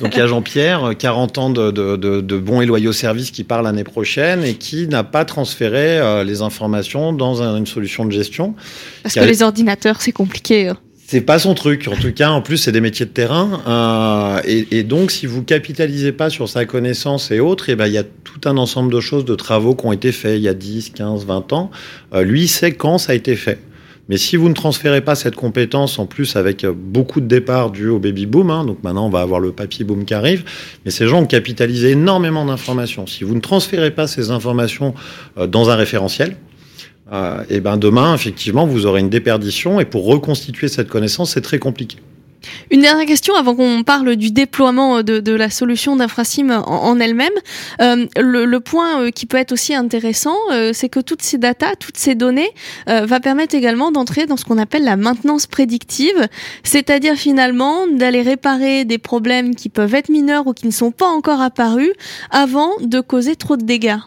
donc 0.00 0.14
il 0.14 0.18
y 0.18 0.20
a 0.20 0.26
Jean-Pierre, 0.26 0.92
40 0.98 1.38
ans 1.38 1.50
de, 1.50 1.70
de, 1.70 1.96
de, 1.96 2.20
de, 2.20 2.38
bons 2.38 2.60
et 2.60 2.66
loyaux 2.66 2.92
services 2.92 3.30
qui 3.30 3.44
part 3.44 3.62
l'année 3.62 3.84
prochaine 3.84 4.44
et 4.44 4.54
qui 4.54 4.86
n'a 4.88 5.04
pas 5.04 5.24
transféré 5.24 5.98
euh, 5.98 6.22
les 6.22 6.42
informations 6.42 7.12
dans 7.12 7.42
une 7.42 7.66
solution 7.66 8.04
de 8.04 8.12
gestion. 8.12 8.54
Parce 9.02 9.14
que 9.14 9.20
les 9.20 9.42
ordinateurs, 9.42 10.00
c'est 10.00 10.12
compliqué. 10.12 10.68
Hein. 10.68 10.76
C'est 11.08 11.20
pas 11.20 11.38
son 11.38 11.54
truc. 11.54 11.88
En 11.88 11.96
tout 11.96 12.12
cas, 12.12 12.30
en 12.30 12.42
plus, 12.42 12.56
c'est 12.56 12.72
des 12.72 12.80
métiers 12.80 13.06
de 13.06 13.12
terrain. 13.12 13.62
Euh, 13.68 14.40
et, 14.44 14.78
et, 14.78 14.82
donc, 14.82 15.12
si 15.12 15.26
vous 15.26 15.44
capitalisez 15.44 16.10
pas 16.10 16.30
sur 16.30 16.48
sa 16.48 16.64
connaissance 16.64 17.30
et 17.30 17.38
autres, 17.38 17.68
et 17.68 17.72
eh 17.72 17.76
ben, 17.76 17.86
il 17.86 17.92
y 17.92 17.98
a 17.98 18.02
tout 18.02 18.40
un 18.44 18.56
ensemble 18.56 18.92
de 18.92 18.98
choses, 18.98 19.24
de 19.24 19.36
travaux 19.36 19.76
qui 19.76 19.86
ont 19.86 19.92
été 19.92 20.10
faits 20.10 20.36
il 20.36 20.42
y 20.42 20.48
a 20.48 20.54
10, 20.54 20.90
15, 20.90 21.24
20 21.24 21.52
ans. 21.52 21.70
Euh, 22.12 22.24
lui, 22.24 22.48
sait 22.48 22.72
quand 22.72 22.98
ça 22.98 23.12
a 23.12 23.14
été 23.14 23.36
fait. 23.36 23.58
Mais 24.08 24.18
si 24.18 24.36
vous 24.36 24.48
ne 24.48 24.54
transférez 24.54 25.00
pas 25.00 25.14
cette 25.14 25.34
compétence, 25.34 25.98
en 25.98 26.06
plus 26.06 26.36
avec 26.36 26.64
beaucoup 26.64 27.20
de 27.20 27.26
départs 27.26 27.70
dus 27.70 27.88
au 27.88 27.98
baby 27.98 28.26
boom, 28.26 28.50
hein, 28.50 28.64
donc 28.64 28.82
maintenant 28.84 29.06
on 29.06 29.10
va 29.10 29.20
avoir 29.20 29.40
le 29.40 29.52
papier 29.52 29.84
boom 29.84 30.04
qui 30.04 30.14
arrive, 30.14 30.44
mais 30.84 30.90
ces 30.90 31.08
gens 31.08 31.22
ont 31.22 31.26
capitalisé 31.26 31.90
énormément 31.90 32.44
d'informations. 32.44 33.06
Si 33.06 33.24
vous 33.24 33.34
ne 33.34 33.40
transférez 33.40 33.90
pas 33.90 34.06
ces 34.06 34.30
informations 34.30 34.94
euh, 35.38 35.46
dans 35.46 35.70
un 35.70 35.74
référentiel, 35.74 36.36
euh, 37.12 37.42
et 37.50 37.60
ben 37.60 37.76
demain, 37.76 38.14
effectivement, 38.14 38.66
vous 38.66 38.86
aurez 38.86 39.00
une 39.00 39.10
déperdition 39.10 39.80
et 39.80 39.84
pour 39.84 40.06
reconstituer 40.06 40.68
cette 40.68 40.88
connaissance, 40.88 41.32
c'est 41.32 41.40
très 41.40 41.58
compliqué. 41.58 41.98
Une 42.70 42.82
dernière 42.82 43.06
question 43.06 43.34
avant 43.34 43.54
qu'on 43.54 43.82
parle 43.82 44.16
du 44.16 44.30
déploiement 44.30 45.02
de, 45.02 45.32
la 45.32 45.50
solution 45.50 45.96
d'Infrasim 45.96 46.50
en, 46.50 46.98
elle-même. 47.00 47.32
Euh, 47.80 48.06
le, 48.16 48.58
point 48.60 49.02
euh, 49.02 49.10
qui 49.10 49.26
peut 49.26 49.36
être 49.36 49.52
aussi 49.52 49.74
intéressant, 49.74 50.36
euh, 50.52 50.70
c'est 50.72 50.88
que 50.88 51.00
toutes 51.00 51.22
ces 51.22 51.38
datas, 51.38 51.76
toutes 51.76 51.96
ces 51.96 52.14
données, 52.14 52.50
va 52.86 53.20
permettre 53.20 53.54
également 53.54 53.90
d'entrer 53.90 54.26
dans 54.26 54.36
ce 54.36 54.44
qu'on 54.44 54.58
appelle 54.58 54.84
la 54.84 54.96
maintenance 54.96 55.46
prédictive, 55.46 56.28
c'est-à-dire 56.62 57.14
finalement 57.14 57.86
d'aller 57.86 58.22
réparer 58.22 58.84
des 58.84 58.98
problèmes 58.98 59.54
qui 59.54 59.68
peuvent 59.68 59.94
être 59.94 60.08
mineurs 60.08 60.46
ou 60.46 60.52
qui 60.52 60.66
ne 60.66 60.72
sont 60.72 60.90
pas 60.90 61.06
encore 61.06 61.40
apparus 61.40 61.92
avant 62.30 62.70
de 62.80 63.00
causer 63.00 63.36
trop 63.36 63.56
de 63.56 63.64
dégâts. 63.64 63.98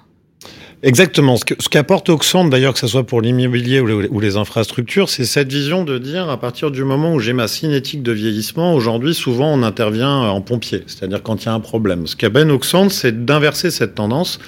Exactement. 0.82 1.36
Ce 1.36 1.68
qu'apporte 1.70 2.08
Oxfam, 2.08 2.50
d'ailleurs, 2.50 2.74
que 2.74 2.80
ce 2.80 2.88
soit 2.88 3.04
pour 3.04 3.22
l'immobilier 3.22 3.82
ou, 3.82 4.20
les 4.20 4.38
infrastructures, 4.38 5.10
c'est 5.10 5.26
cette 5.26 5.52
vision 5.52 5.84
de 5.84 5.98
dire, 5.98 6.30
à 6.30 6.40
partir 6.40 6.72
du 6.72 6.86
moment 6.86 7.14
où 7.14 7.20
j'ai 7.20 7.34
ma 7.34 7.50
cinétique 7.50 8.02
de 8.02 8.14
vieillissement, 8.14 8.74
aujourd'hui, 8.74 9.14
souvent, 9.14 9.54
on 9.54 9.64
intervient 9.64 10.22
en 10.22 10.40
pompier, 10.40 10.84
c'est-à-dire 10.88 11.22
quand 11.22 11.44
il 11.44 11.48
y 11.48 11.50
a 11.50 11.54
un 11.54 11.60
problème. 11.60 12.08
Ce 12.08 12.16
qu'amène 12.16 12.50
Oxfam, 12.50 12.90
c'est 12.90 13.26
d'inverser 13.26 13.72
cette 13.72 13.96
tendance 13.96 14.40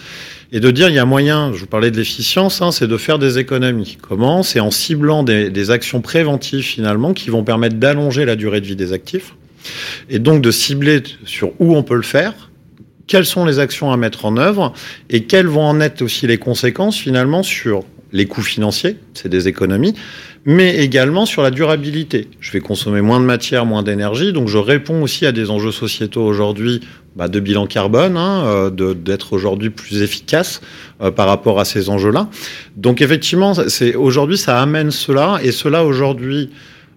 et 0.53 0.61
de 0.61 0.71
dire, 0.71 0.87
il 0.87 0.95
y 0.95 0.99
a 0.99 1.05
moyen, 1.05 1.51
je 1.53 1.59
vous 1.59 1.67
parlais 1.67 1.91
de 1.91 1.97
l'efficience, 1.97 2.61
hein, 2.61 2.71
c'est 2.71 2.87
de 2.87 2.97
faire 2.97 3.19
des 3.19 3.37
économies. 3.37 3.97
Comment? 4.01 4.41
C'est 4.41 4.61
en 4.61 4.71
ciblant 4.71 5.23
des 5.23 5.71
actions 5.71 5.99
préventives, 5.99 6.63
finalement, 6.63 7.13
qui 7.13 7.29
vont 7.29 7.43
permettre 7.43 7.75
d'allonger 7.75 8.23
la 8.23 8.37
durée 8.37 8.61
de 8.61 8.67
vie 8.67 8.77
des 8.77 8.93
actifs 8.93 9.35
et 10.09 10.19
donc 10.19 10.41
de 10.41 10.51
cibler 10.51 11.03
sur 11.25 11.51
où 11.59 11.75
on 11.75 11.83
peut 11.83 11.95
le 11.95 12.01
faire 12.01 12.50
quelles 13.11 13.25
sont 13.25 13.43
les 13.43 13.59
actions 13.59 13.91
à 13.91 13.97
mettre 13.97 14.23
en 14.23 14.37
œuvre 14.37 14.71
et 15.09 15.25
quelles 15.25 15.47
vont 15.47 15.65
en 15.65 15.81
être 15.81 16.01
aussi 16.01 16.27
les 16.27 16.37
conséquences 16.37 16.95
finalement 16.95 17.43
sur 17.43 17.83
les 18.13 18.25
coûts 18.25 18.41
financiers, 18.41 18.95
c'est 19.13 19.27
des 19.27 19.49
économies, 19.49 19.95
mais 20.45 20.77
également 20.77 21.25
sur 21.25 21.41
la 21.41 21.51
durabilité. 21.51 22.29
Je 22.39 22.53
vais 22.53 22.61
consommer 22.61 23.01
moins 23.01 23.19
de 23.19 23.25
matière, 23.25 23.65
moins 23.65 23.83
d'énergie, 23.83 24.31
donc 24.31 24.47
je 24.47 24.57
réponds 24.57 25.01
aussi 25.03 25.25
à 25.25 25.33
des 25.33 25.49
enjeux 25.49 25.73
sociétaux 25.73 26.23
aujourd'hui 26.23 26.79
bah, 27.17 27.27
de 27.27 27.41
bilan 27.41 27.67
carbone, 27.67 28.15
hein, 28.15 28.45
euh, 28.45 28.93
d'être 28.93 29.33
aujourd'hui 29.33 29.71
plus 29.71 30.01
efficace 30.01 30.61
euh, 31.01 31.11
par 31.11 31.27
rapport 31.27 31.59
à 31.59 31.65
ces 31.65 31.89
enjeux-là. 31.89 32.29
Donc 32.77 33.01
effectivement, 33.01 33.51
aujourd'hui 33.95 34.37
ça 34.37 34.61
amène 34.61 34.91
cela, 34.91 35.41
et 35.43 35.51
cela 35.51 35.83
aujourd'hui 35.83 36.49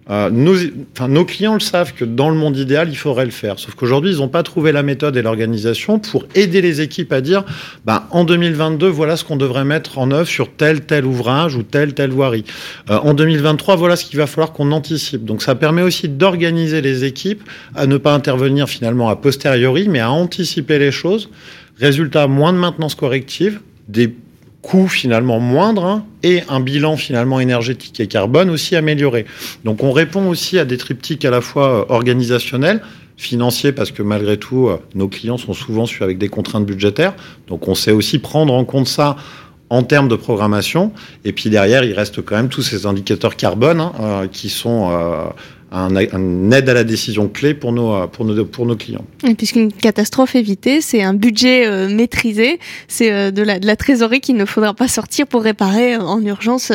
euh, 0.09 0.29
nos, 0.29 0.55
enfin, 0.93 1.07
nos 1.07 1.25
clients 1.25 1.55
le 1.55 1.59
savent 1.59 1.93
que 1.93 2.05
dans 2.05 2.29
le 2.29 2.35
monde 2.35 2.57
idéal, 2.57 2.89
il 2.89 2.95
faudrait 2.95 3.25
le 3.25 3.31
faire. 3.31 3.57
Sauf 3.57 3.73
qu'aujourd'hui, 3.73 4.11
ils 4.11 4.17
n'ont 4.17 4.27
pas 4.27 4.43
trouvé 4.43 4.71
la 4.71 4.83
méthode 4.83 5.17
et 5.17 5.23
l'organisation 5.23 5.97
pour 5.97 6.25
aider 6.35 6.61
les 6.61 6.81
équipes 6.81 7.11
à 7.11 7.21
dire, 7.21 7.43
bah, 7.85 8.07
en 8.11 8.23
2022, 8.23 8.87
voilà 8.87 9.17
ce 9.17 9.23
qu'on 9.23 9.35
devrait 9.35 9.65
mettre 9.65 9.97
en 9.97 10.11
œuvre 10.11 10.27
sur 10.27 10.51
tel, 10.51 10.81
tel 10.81 11.05
ouvrage 11.05 11.55
ou 11.55 11.63
telle, 11.63 11.95
telle 11.95 12.11
voirie. 12.11 12.45
Euh, 12.91 12.99
en 12.99 13.15
2023, 13.15 13.75
voilà 13.77 13.95
ce 13.95 14.05
qu'il 14.05 14.19
va 14.19 14.27
falloir 14.27 14.51
qu'on 14.51 14.71
anticipe. 14.71 15.25
Donc 15.25 15.41
ça 15.41 15.55
permet 15.55 15.81
aussi 15.81 16.07
d'organiser 16.07 16.81
les 16.81 17.03
équipes 17.03 17.41
à 17.73 17.87
ne 17.87 17.97
pas 17.97 18.13
intervenir 18.13 18.69
finalement 18.69 19.09
a 19.09 19.15
posteriori, 19.15 19.87
mais 19.87 19.99
à 19.99 20.11
anticiper 20.11 20.77
les 20.77 20.91
choses. 20.91 21.29
Résultat, 21.79 22.27
moins 22.27 22.53
de 22.53 22.57
maintenance 22.59 22.93
corrective, 22.93 23.59
des 23.87 24.15
coût 24.65 24.87
finalement 24.87 25.39
moindre 25.39 25.85
hein, 25.85 26.05
et 26.23 26.41
un 26.49 26.59
bilan 26.59 26.97
finalement 26.97 27.39
énergétique 27.39 27.99
et 27.99 28.07
carbone 28.07 28.49
aussi 28.49 28.75
amélioré. 28.75 29.25
Donc 29.63 29.83
on 29.83 29.91
répond 29.91 30.27
aussi 30.27 30.57
à 30.57 30.65
des 30.65 30.77
triptyques 30.77 31.23
à 31.23 31.29
la 31.29 31.39
fois 31.39 31.67
euh, 31.67 31.85
organisationnels, 31.93 32.81
financiers 33.15 33.71
parce 33.71 33.91
que 33.91 34.01
malgré 34.01 34.37
tout 34.37 34.67
euh, 34.67 34.77
nos 34.95 35.07
clients 35.07 35.37
sont 35.37 35.53
souvent 35.53 35.85
avec 36.01 36.17
des 36.17 36.29
contraintes 36.29 36.65
budgétaires. 36.65 37.13
Donc 37.47 37.67
on 37.67 37.75
sait 37.75 37.91
aussi 37.91 38.17
prendre 38.17 38.53
en 38.53 38.65
compte 38.65 38.87
ça 38.87 39.17
en 39.69 39.83
termes 39.83 40.07
de 40.07 40.15
programmation. 40.15 40.91
Et 41.25 41.31
puis 41.31 41.51
derrière, 41.51 41.83
il 41.83 41.93
reste 41.93 42.23
quand 42.25 42.35
même 42.35 42.49
tous 42.49 42.63
ces 42.63 42.87
indicateurs 42.87 43.35
carbone 43.35 43.79
hein, 43.79 43.91
euh, 43.99 44.27
qui 44.27 44.49
sont 44.49 44.91
un, 45.71 46.51
aide 46.51 46.69
à 46.69 46.73
la 46.73 46.83
décision 46.83 47.27
clé 47.27 47.53
pour 47.53 47.71
nos, 47.71 47.93
euh, 47.93 48.07
pour 48.07 48.25
nos, 48.25 48.45
pour 48.45 48.65
nos 48.65 48.75
clients. 48.75 49.05
puisqu'une 49.37 49.71
catastrophe 49.71 50.35
évitée, 50.35 50.79
c'est 50.81 51.01
un 51.01 51.13
budget 51.13 51.65
euh, 51.65 51.89
maîtrisé, 51.89 52.59
c'est 52.87 53.11
euh, 53.11 53.31
de, 53.31 53.41
la, 53.41 53.59
de 53.59 53.65
la 53.65 53.75
trésorerie 53.75 54.21
qu'il 54.21 54.35
ne 54.35 54.45
faudra 54.45 54.73
pas 54.73 54.87
sortir 54.87 55.27
pour 55.27 55.43
réparer 55.43 55.97
en 55.97 56.23
urgence 56.23 56.71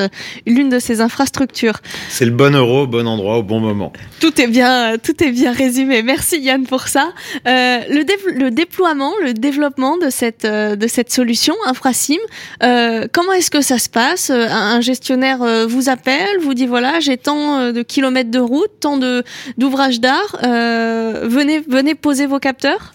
l'une 0.47 0.69
de 0.69 0.79
ces 0.79 1.01
infrastructures. 1.01 1.79
C'est 2.09 2.25
le 2.25 2.33
bon 2.33 2.55
euro 2.55 2.83
au 2.83 2.87
bon 2.87 3.07
endroit 3.07 3.39
au 3.39 3.43
bon 3.43 3.61
moment. 3.61 3.93
Tout 4.21 4.41
est 4.41 4.49
bien, 4.49 4.99
tout 4.99 5.23
est 5.23 5.31
bien 5.31 5.53
résumé. 5.53 6.03
Merci 6.03 6.41
Yann 6.41 6.65
pour 6.65 6.89
ça. 6.89 7.13
le, 7.45 8.39
le 8.39 8.51
déploiement, 8.51 9.13
le 9.23 9.35
développement 9.35 9.99
de 9.99 10.11
cette, 10.11 10.47
de 10.47 10.87
cette 10.87 11.13
solution 11.13 11.55
InfraSim, 11.67 12.19
comment 12.61 13.33
est-ce 13.33 13.51
que 13.51 13.61
ça 13.61 13.79
se 13.79 13.89
passe? 13.89 14.31
Un, 14.31 14.81
gestionnaire 14.81 15.39
vous 15.69 15.89
appelle, 15.89 16.39
vous 16.41 16.55
dit 16.55 16.67
voilà, 16.67 17.01
j'ai 17.01 17.17
tant 17.17 17.73
de 17.73 17.83
kilomètres 17.83 18.31
de 18.31 18.39
route, 18.39 18.80
de 18.81 19.23
d'ouvrages 19.59 20.01
d'art. 20.01 20.39
Euh, 20.45 21.27
venez, 21.29 21.61
venez 21.69 21.95
poser 21.95 22.27
vos 22.27 22.39
capteurs. 22.39 22.93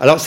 Alors, 0.00 0.20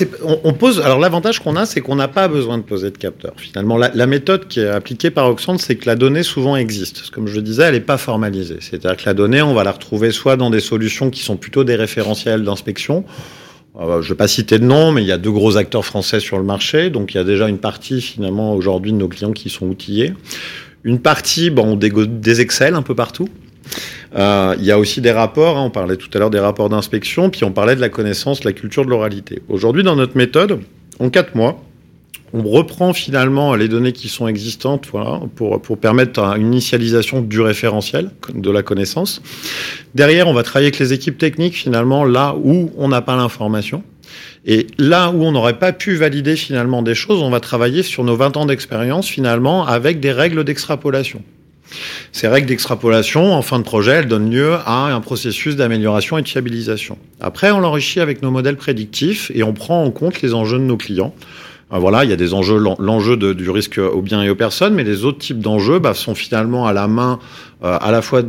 on, 0.45 0.53
pose. 0.53 0.79
Alors, 0.79 0.99
l'avantage 0.99 1.39
qu'on 1.39 1.57
a, 1.57 1.65
c'est 1.65 1.81
qu'on 1.81 1.97
n'a 1.97 2.07
pas 2.07 2.29
besoin 2.29 2.57
de 2.57 2.63
poser 2.63 2.91
de 2.91 2.97
capteurs. 2.97 3.33
Finalement, 3.35 3.77
la, 3.77 4.07
méthode 4.07 4.47
qui 4.47 4.61
est 4.61 4.69
appliquée 4.69 5.09
par 5.09 5.27
Oxfam, 5.27 5.57
c'est 5.57 5.75
que 5.75 5.85
la 5.85 5.95
donnée 5.95 6.23
souvent 6.23 6.55
existe. 6.55 7.09
Comme 7.09 7.27
je 7.27 7.35
le 7.35 7.41
disais, 7.41 7.63
elle 7.63 7.73
n'est 7.73 7.81
pas 7.81 7.97
formalisée. 7.97 8.59
C'est-à-dire 8.61 8.95
que 8.95 9.03
la 9.05 9.13
donnée, 9.13 9.41
on 9.41 9.53
va 9.53 9.65
la 9.65 9.73
retrouver 9.73 10.11
soit 10.11 10.37
dans 10.37 10.49
des 10.49 10.61
solutions 10.61 11.09
qui 11.09 11.21
sont 11.21 11.35
plutôt 11.35 11.65
des 11.65 11.75
référentiels 11.75 12.45
d'inspection. 12.45 13.03
Euh, 13.77 14.01
je 14.01 14.07
ne 14.07 14.13
vais 14.13 14.17
pas 14.17 14.29
citer 14.29 14.59
de 14.59 14.63
nom, 14.63 14.93
mais 14.93 15.01
il 15.01 15.07
y 15.07 15.11
a 15.11 15.17
deux 15.17 15.31
gros 15.31 15.57
acteurs 15.57 15.83
français 15.83 16.21
sur 16.21 16.37
le 16.37 16.45
marché. 16.45 16.89
Donc, 16.89 17.13
il 17.13 17.17
y 17.17 17.19
a 17.19 17.25
déjà 17.25 17.49
une 17.49 17.57
partie, 17.57 17.99
finalement, 17.99 18.53
aujourd'hui, 18.53 18.93
de 18.93 18.97
nos 18.97 19.09
clients 19.09 19.33
qui 19.33 19.49
sont 19.49 19.65
outillés. 19.65 20.13
Une 20.85 20.99
partie, 20.99 21.49
bon, 21.49 21.73
on 21.73 21.75
des 21.75 22.39
Excel 22.39 22.75
un 22.75 22.81
peu 22.81 22.95
partout. 22.95 23.27
Euh, 24.15 24.55
il 24.57 24.65
y 24.65 24.71
a 24.71 24.79
aussi 24.79 25.01
des 25.01 25.11
rapports, 25.11 25.57
hein, 25.57 25.63
on 25.65 25.69
parlait 25.69 25.97
tout 25.97 26.09
à 26.13 26.19
l'heure 26.19 26.29
des 26.29 26.39
rapports 26.39 26.69
d'inspection, 26.69 27.29
puis 27.29 27.43
on 27.43 27.51
parlait 27.51 27.75
de 27.75 27.81
la 27.81 27.89
connaissance, 27.89 28.43
la 28.43 28.53
culture 28.53 28.85
de 28.85 28.89
l'oralité. 28.89 29.41
Aujourd'hui, 29.49 29.83
dans 29.83 29.95
notre 29.95 30.15
méthode, 30.15 30.59
en 30.99 31.09
quatre 31.09 31.35
mois, 31.35 31.61
on 32.33 32.43
reprend 32.43 32.93
finalement 32.93 33.55
les 33.55 33.67
données 33.67 33.91
qui 33.91 34.09
sont 34.09 34.27
existantes 34.27 34.87
voilà, 34.91 35.21
pour, 35.35 35.61
pour 35.61 35.77
permettre 35.77 36.19
une 36.37 36.47
initialisation 36.47 37.21
du 37.21 37.39
référentiel, 37.39 38.11
de 38.33 38.51
la 38.51 38.63
connaissance. 38.63 39.21
Derrière, 39.93 40.27
on 40.27 40.33
va 40.33 40.43
travailler 40.43 40.67
avec 40.67 40.79
les 40.79 40.91
équipes 40.91 41.17
techniques 41.17 41.55
finalement 41.55 42.03
là 42.03 42.35
où 42.41 42.71
on 42.77 42.89
n'a 42.89 43.01
pas 43.01 43.15
l'information. 43.15 43.83
Et 44.45 44.67
là 44.77 45.11
où 45.11 45.23
on 45.23 45.31
n'aurait 45.31 45.59
pas 45.59 45.71
pu 45.71 45.95
valider 45.95 46.35
finalement 46.35 46.81
des 46.81 46.93
choses, 46.93 47.21
on 47.21 47.29
va 47.29 47.39
travailler 47.39 47.83
sur 47.83 48.03
nos 48.03 48.15
20 48.15 48.37
ans 48.37 48.45
d'expérience 48.45 49.07
finalement 49.07 49.65
avec 49.65 49.99
des 49.99 50.11
règles 50.11 50.43
d'extrapolation. 50.43 51.23
Ces 52.11 52.27
règles 52.27 52.47
d'extrapolation, 52.47 53.33
en 53.33 53.41
fin 53.41 53.59
de 53.59 53.63
projet, 53.63 53.91
elles 53.91 54.07
donnent 54.07 54.31
lieu 54.31 54.53
à 54.65 54.93
un 54.93 55.01
processus 55.01 55.55
d'amélioration 55.55 56.17
et 56.17 56.21
de 56.21 56.27
fiabilisation. 56.27 56.97
Après, 57.19 57.51
on 57.51 57.59
l'enrichit 57.59 57.99
avec 57.99 58.21
nos 58.21 58.31
modèles 58.31 58.57
prédictifs 58.57 59.31
et 59.33 59.43
on 59.43 59.53
prend 59.53 59.83
en 59.83 59.91
compte 59.91 60.21
les 60.21 60.33
enjeux 60.33 60.59
de 60.59 60.63
nos 60.63 60.77
clients. 60.77 61.13
Euh, 61.73 61.77
voilà, 61.77 62.03
il 62.03 62.09
y 62.09 62.13
a 62.13 62.75
l'enjeu 62.79 63.17
du 63.17 63.49
risque 63.49 63.79
aux 63.79 64.01
biens 64.01 64.21
et 64.21 64.29
aux 64.29 64.35
personnes, 64.35 64.75
mais 64.75 64.83
les 64.83 65.03
autres 65.03 65.19
types 65.19 65.39
d'enjeux 65.39 65.79
bah, 65.79 65.93
sont 65.93 66.15
finalement 66.15 66.67
à 66.67 66.73
la 66.73 66.87
main 66.87 67.19
euh, 67.63 67.77
à 67.81 67.91
la 67.91 68.01
fois 68.01 68.21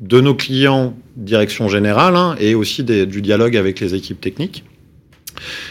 de 0.00 0.20
nos 0.20 0.34
clients, 0.34 0.96
direction 1.16 1.68
générale, 1.68 2.16
hein, 2.16 2.36
et 2.38 2.54
aussi 2.54 2.84
du 2.84 3.20
dialogue 3.20 3.56
avec 3.56 3.80
les 3.80 3.94
équipes 3.94 4.20
techniques. 4.20 4.64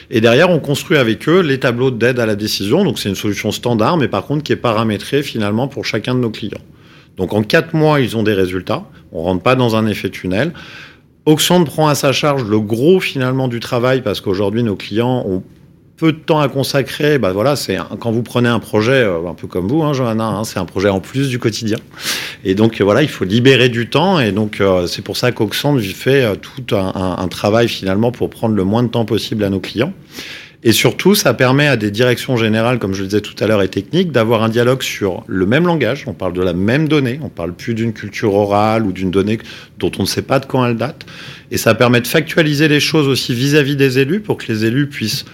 Et 0.09 0.21
derrière, 0.21 0.49
on 0.49 0.59
construit 0.59 0.97
avec 0.97 1.27
eux 1.27 1.41
les 1.41 1.59
tableaux 1.59 1.91
d'aide 1.91 2.19
à 2.19 2.25
la 2.25 2.35
décision. 2.35 2.95
C'est 2.95 3.09
une 3.09 3.15
solution 3.15 3.51
standard, 3.51 3.97
mais 3.97 4.07
par 4.07 4.25
contre 4.25 4.43
qui 4.43 4.53
est 4.53 4.57
paramétrée 4.57 5.23
finalement 5.23 5.67
pour 5.67 5.85
chacun 5.85 6.15
de 6.15 6.19
nos 6.19 6.29
clients. 6.29 6.61
Donc 7.17 7.33
en 7.33 7.43
quatre 7.43 7.73
mois, 7.73 7.99
ils 7.99 8.15
ont 8.15 8.23
des 8.23 8.33
résultats. 8.33 8.83
On 9.11 9.23
rentre 9.23 9.41
pas 9.41 9.55
dans 9.55 9.75
un 9.75 9.87
effet 9.87 10.09
tunnel. 10.09 10.53
Oxfam 11.25 11.65
prend 11.65 11.89
à 11.89 11.95
sa 11.95 12.13
charge 12.13 12.45
le 12.45 12.59
gros 12.59 12.99
finalement 12.99 13.47
du 13.47 13.59
travail 13.59 14.01
parce 14.01 14.21
qu'aujourd'hui 14.21 14.63
nos 14.63 14.77
clients 14.77 15.25
ont 15.27 15.43
peu 15.97 16.13
de 16.13 16.17
temps 16.17 16.39
à 16.39 16.47
consacrer. 16.47 17.17
Bah 17.17 17.33
voilà, 17.33 17.55
c'est 17.55 17.77
quand 17.99 18.11
vous 18.11 18.23
prenez 18.23 18.47
un 18.47 18.59
projet 18.59 19.03
euh, 19.03 19.27
un 19.27 19.33
peu 19.33 19.47
comme 19.47 19.67
vous, 19.67 19.83
hein, 19.83 19.93
Johanna, 19.93 20.25
hein, 20.27 20.43
c'est 20.43 20.59
un 20.59 20.65
projet 20.65 20.89
en 20.89 20.99
plus 20.99 21.27
du 21.29 21.39
quotidien. 21.39 21.79
Et 22.45 22.55
donc 22.55 22.79
voilà, 22.81 23.01
il 23.01 23.09
faut 23.09 23.25
libérer 23.25 23.67
du 23.67 23.89
temps. 23.89 24.19
Et 24.19 24.31
donc 24.31 24.61
euh, 24.61 24.87
c'est 24.87 25.01
pour 25.01 25.17
ça 25.17 25.31
qu'Oxfam 25.31 25.81
fait 25.81 26.23
euh, 26.23 26.35
tout 26.35 26.75
un, 26.75 27.17
un, 27.17 27.27
travail 27.27 27.67
finalement 27.67 28.11
pour 28.11 28.29
prendre 28.29 28.55
le 28.55 28.63
moins 28.63 28.83
de 28.83 28.89
temps 28.89 29.05
possible 29.05 29.43
à 29.43 29.49
nos 29.49 29.59
clients. 29.59 29.91
Et 30.63 30.71
surtout, 30.71 31.13
ça 31.13 31.33
permet 31.33 31.67
à 31.67 31.77
des 31.77 31.91
directions 31.91 32.35
générales, 32.35 32.79
comme 32.79 32.93
je 32.93 33.01
le 33.01 33.07
disais 33.07 33.21
tout 33.21 33.35
à 33.39 33.47
l'heure, 33.47 33.61
et 33.61 33.69
techniques, 33.69 34.11
d'avoir 34.11 34.43
un 34.43 34.49
dialogue 34.49 34.81
sur 34.81 35.23
le 35.27 35.45
même 35.45 35.67
langage. 35.67 36.05
On 36.07 36.13
parle 36.13 36.33
de 36.33 36.41
la 36.41 36.53
même 36.53 36.87
donnée. 36.87 37.19
On 37.21 37.29
parle 37.29 37.53
plus 37.53 37.75
d'une 37.75 37.93
culture 37.93 38.33
orale 38.33 38.85
ou 38.85 38.91
d'une 38.91 39.11
donnée 39.11 39.37
dont 39.77 39.91
on 39.99 40.03
ne 40.03 40.07
sait 40.07 40.23
pas 40.23 40.39
de 40.39 40.45
quand 40.45 40.65
elle 40.65 40.75
date. 40.75 41.05
Et 41.51 41.57
ça 41.57 41.75
permet 41.75 42.01
de 42.01 42.07
factualiser 42.07 42.67
les 42.67 42.79
choses 42.79 43.07
aussi 43.07 43.35
vis-à-vis 43.35 43.75
des 43.75 43.99
élus 43.99 44.19
pour 44.19 44.37
que 44.37 44.51
les 44.51 44.65
élus 44.65 44.87
puissent 44.87 45.25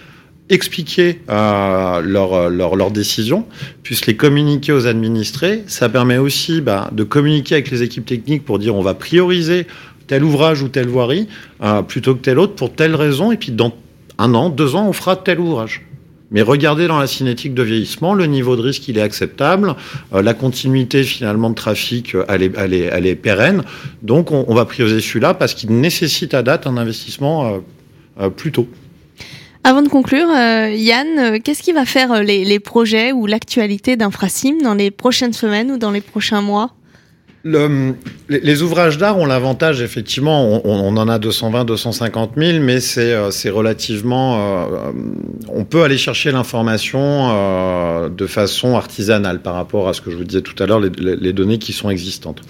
expliquer 0.49 1.21
euh, 1.29 2.01
leurs 2.01 2.49
leur, 2.49 2.75
leur 2.75 2.91
décisions, 2.91 3.45
puissent 3.81 4.05
les 4.05 4.17
communiquer 4.17 4.73
aux 4.73 4.87
administrés. 4.87 5.63
Ça 5.67 5.87
permet 5.87 6.17
aussi 6.17 6.59
bah, 6.59 6.89
de 6.91 7.03
communiquer 7.03 7.55
avec 7.55 7.71
les 7.71 7.81
équipes 7.81 8.05
techniques 8.05 8.43
pour 8.43 8.59
dire 8.59 8.75
on 8.75 8.81
va 8.81 8.93
prioriser 8.93 9.67
tel 10.07 10.23
ouvrage 10.23 10.61
ou 10.61 10.67
telle 10.67 10.87
voirie 10.87 11.27
euh, 11.63 11.81
plutôt 11.81 12.13
que 12.13 12.21
tel 12.21 12.39
autre 12.39 12.55
pour 12.55 12.73
telle 12.73 12.95
raison. 12.95 13.31
Et 13.31 13.37
puis 13.37 13.53
dans 13.53 13.73
un 14.17 14.33
an, 14.33 14.49
deux 14.49 14.75
ans, 14.75 14.87
on 14.87 14.93
fera 14.93 15.15
tel 15.15 15.39
ouvrage. 15.39 15.81
Mais 16.33 16.41
regardez 16.41 16.87
dans 16.87 16.97
la 16.97 17.07
cinétique 17.07 17.53
de 17.53 17.61
vieillissement, 17.61 18.15
le 18.15 18.25
niveau 18.25 18.55
de 18.55 18.61
risque, 18.61 18.87
il 18.87 18.97
est 18.97 19.01
acceptable. 19.01 19.75
Euh, 20.13 20.23
la 20.23 20.33
continuité, 20.33 21.03
finalement, 21.03 21.51
de 21.51 21.55
trafic, 21.55 22.15
euh, 22.15 22.25
elle 22.27 22.41
est, 22.73 22.89
elle 22.91 23.15
pérenne. 23.17 23.63
Donc, 24.01 24.31
on, 24.31 24.53
va 24.53 24.65
prioriser 24.65 24.99
celui-là 24.99 25.35
parce 25.35 25.53
qu'il 25.53 25.79
nécessite 25.79 26.33
à 26.33 26.41
date 26.41 26.65
un 26.65 26.75
investissement 26.75 27.61
euh, 28.19 28.29
plus 28.29 28.51
tôt. 28.51 28.67
Avant 29.63 29.83
de 29.83 29.87
conclure, 29.87 30.27
Yann, 30.27 31.39
qu'est-ce 31.39 31.63
qui 31.63 31.71
va 31.71 31.85
faire 31.85 32.21
les, 32.21 32.43
les 32.43 32.59
projets 32.59 33.13
ou 33.13 33.27
l'actualité 33.27 33.95
d'Infrasim 33.95 34.61
dans 34.61 34.73
les 34.73 34.91
prochaines 34.91 35.31
semaines 35.31 35.71
ou 35.71 35.77
dans 35.77 35.91
les 35.91 36.01
prochains 36.01 36.41
mois? 36.41 36.71
Le, 37.43 37.95
les, 38.29 38.61
ouvrages 38.61 38.97
d'art 38.97 39.17
ont 39.17 39.25
l'avantage, 39.25 39.81
effectivement, 39.81 40.61
on, 40.65 40.95
en 40.95 41.07
a 41.09 41.19
220, 41.19 41.65
250 41.65 42.31
000, 42.37 42.59
mais 42.63 42.79
c'est 42.79 43.13
euh, 43.13 43.29
relativement. 43.51 44.63
Euh, 44.63 44.91
on 45.49 45.65
peut 45.65 45.83
aller 45.83 45.97
chercher 45.97 46.31
l'information 46.31 47.01
euh, 47.01 48.07
de 48.07 48.25
façon 48.27 48.77
artisanale 48.77 49.41
par 49.41 49.55
rapport 49.55 49.89
à 49.89 49.93
ce 49.93 49.99
que 49.99 50.09
je 50.09 50.15
vous 50.15 50.23
disais 50.23 50.41
tout 50.41 50.61
à 50.63 50.65
l'heure, 50.65 50.79
les, 50.79 51.33
données 51.33 51.59
qui 51.59 51.73
sont 51.73 51.89
existantes. 51.89 52.41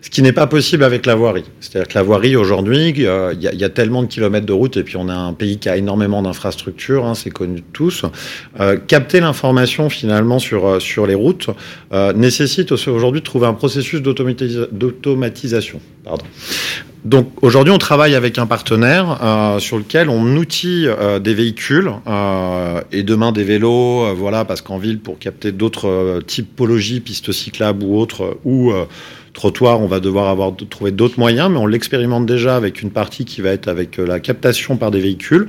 Ce 0.00 0.10
qui 0.10 0.22
n'est 0.22 0.32
pas 0.32 0.46
possible 0.46 0.84
avec 0.84 1.06
la 1.06 1.14
voirie. 1.14 1.44
C'est-à-dire 1.60 1.88
que 1.88 1.94
la 1.94 2.02
voirie, 2.02 2.36
aujourd'hui, 2.36 2.90
il 2.90 3.00
y, 3.40 3.64
a 3.64 3.68
tellement 3.68 4.02
de 4.02 4.06
kilomètres 4.06 4.46
de 4.46 4.52
route, 4.52 4.76
et 4.76 4.84
puis 4.84 4.96
on 4.96 5.08
a 5.08 5.14
un 5.14 5.32
pays 5.32 5.58
qui 5.58 5.68
a 5.68 5.76
énormément 5.76 6.22
d'infrastructures, 6.22 7.04
hein, 7.04 7.14
c'est 7.14 7.30
connu 7.30 7.56
de 7.56 7.64
tous. 7.72 8.04
capter 8.86 9.20
l'information, 9.20 9.90
finalement, 9.90 10.38
sur, 10.38 10.80
sur 10.80 11.06
les 11.06 11.14
routes 11.14 11.50
nécessite 12.14 12.70
aujourd'hui 12.72 13.20
de 13.20 13.26
trouver 13.26 13.46
un 13.46 13.54
processus 13.54 14.00
d'automatisation. 14.00 15.80
Donc 17.04 17.28
aujourd'hui, 17.42 17.72
on 17.72 17.78
travaille 17.78 18.14
avec 18.14 18.38
un 18.38 18.46
partenaire 18.46 19.20
euh, 19.22 19.58
sur 19.60 19.78
lequel 19.78 20.08
on 20.08 20.36
outille 20.36 20.88
euh, 20.88 21.18
des 21.20 21.32
véhicules 21.32 21.90
euh, 22.06 22.80
et 22.90 23.02
demain 23.02 23.30
des 23.30 23.44
vélos, 23.44 24.14
voilà, 24.14 24.44
parce 24.44 24.62
qu'en 24.62 24.78
ville, 24.78 24.98
pour 24.98 25.18
capter 25.18 25.52
d'autres 25.52 26.20
typologies, 26.26 27.00
pistes 27.00 27.32
cyclables 27.32 27.84
ou 27.84 27.98
autres, 27.98 28.38
ou 28.44 28.72
trottoir, 29.32 29.80
on 29.80 29.86
va 29.86 30.00
devoir 30.00 30.28
avoir 30.28 30.52
trouver 30.68 30.90
d'autres 30.90 31.18
moyens, 31.18 31.50
mais 31.50 31.58
on 31.58 31.66
l'expérimente 31.66 32.26
déjà 32.26 32.56
avec 32.56 32.82
une 32.82 32.90
partie 32.90 33.24
qui 33.24 33.40
va 33.40 33.50
être 33.50 33.68
avec 33.68 33.98
la 33.98 34.18
captation 34.18 34.76
par 34.76 34.90
des 34.90 35.00
véhicules 35.00 35.48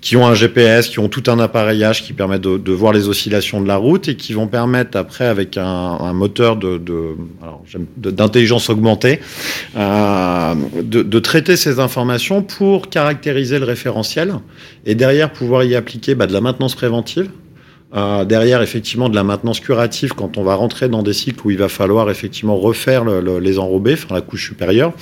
qui 0.00 0.16
ont 0.16 0.26
un 0.26 0.34
GPS, 0.34 0.88
qui 0.88 0.98
ont 0.98 1.08
tout 1.08 1.24
un 1.28 1.38
appareillage 1.38 2.02
qui 2.02 2.12
permet 2.12 2.38
de, 2.38 2.56
de, 2.56 2.72
voir 2.72 2.92
les 2.92 3.08
oscillations 3.08 3.60
de 3.60 3.68
la 3.68 3.76
route 3.76 4.08
et 4.08 4.16
qui 4.16 4.32
vont 4.32 4.46
permettre 4.46 4.96
après 4.96 5.26
avec 5.26 5.56
un, 5.56 5.64
un 5.64 6.12
moteur 6.12 6.56
de, 6.56 6.80
d'intelligence 7.96 8.70
augmentée 8.70 9.20
euh, 9.76 10.54
de, 10.82 11.02
de, 11.02 11.18
traiter 11.18 11.56
ces 11.56 11.80
informations 11.80 12.42
pour 12.42 12.88
caractériser 12.88 13.58
le 13.58 13.66
référentiel 13.66 14.34
et 14.86 14.94
derrière 14.94 15.32
pouvoir 15.32 15.64
y 15.64 15.74
appliquer 15.74 16.14
bah, 16.14 16.26
de 16.26 16.32
la 16.32 16.40
maintenance 16.40 16.74
préventive. 16.74 17.30
Euh, 17.92 18.24
derrière, 18.24 18.62
effectivement, 18.62 19.08
de 19.08 19.16
la 19.16 19.24
maintenance 19.24 19.58
curative 19.58 20.12
quand 20.14 20.38
on 20.38 20.44
va 20.44 20.54
rentrer 20.54 20.88
dans 20.88 21.02
des 21.02 21.12
cycles 21.12 21.44
où 21.44 21.50
il 21.50 21.58
va 21.58 21.68
falloir 21.68 22.08
effectivement 22.08 22.56
refaire 22.56 23.02
le, 23.02 23.20
le, 23.20 23.40
les 23.40 23.58
enrobés, 23.58 23.94
enfin 23.94 24.14
la 24.14 24.20
couche 24.20 24.46
supérieure. 24.46 24.92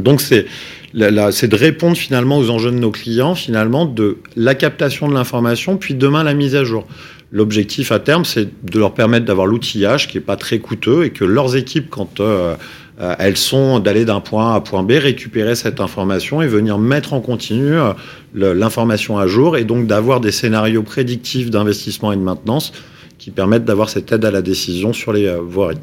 Donc 0.00 0.20
c'est 0.20 0.46
de 0.94 1.56
répondre 1.56 1.96
finalement 1.96 2.38
aux 2.38 2.50
enjeux 2.50 2.70
de 2.70 2.76
nos 2.76 2.90
clients, 2.90 3.34
finalement, 3.34 3.86
de 3.86 4.18
la 4.36 4.54
captation 4.54 5.08
de 5.08 5.14
l'information, 5.14 5.76
puis 5.76 5.94
demain 5.94 6.22
la 6.22 6.34
mise 6.34 6.56
à 6.56 6.64
jour. 6.64 6.86
L'objectif 7.32 7.92
à 7.92 8.00
terme, 8.00 8.24
c'est 8.24 8.48
de 8.64 8.78
leur 8.78 8.92
permettre 8.92 9.24
d'avoir 9.24 9.46
l'outillage 9.46 10.08
qui 10.08 10.18
est 10.18 10.22
pas 10.22 10.36
très 10.36 10.58
coûteux 10.58 11.04
et 11.04 11.10
que 11.10 11.24
leurs 11.24 11.54
équipes, 11.54 11.88
quand 11.88 12.20
euh, 12.20 12.56
euh 13.00 13.14
elles 13.18 13.36
sont 13.36 13.78
d'aller 13.78 14.04
d'un 14.04 14.20
point 14.20 14.52
A 14.52 14.56
à 14.56 14.60
point 14.60 14.82
B, 14.82 14.92
récupérer 14.92 15.54
cette 15.54 15.80
information 15.80 16.42
et 16.42 16.48
venir 16.48 16.78
mettre 16.78 17.12
en 17.12 17.20
continu 17.20 17.74
euh, 17.74 17.92
l'information 18.34 19.16
à 19.16 19.28
jour 19.28 19.56
et 19.56 19.64
donc 19.64 19.86
d'avoir 19.86 20.20
des 20.20 20.32
scénarios 20.32 20.82
prédictifs 20.82 21.50
d'investissement 21.50 22.12
et 22.12 22.16
de 22.16 22.22
maintenance 22.22 22.72
qui 23.16 23.30
permettent 23.30 23.64
d'avoir 23.64 23.90
cette 23.90 24.10
aide 24.10 24.24
à 24.24 24.30
la 24.32 24.42
décision 24.42 24.92
sur 24.92 25.12
les 25.12 25.32
voiries. 25.36 25.78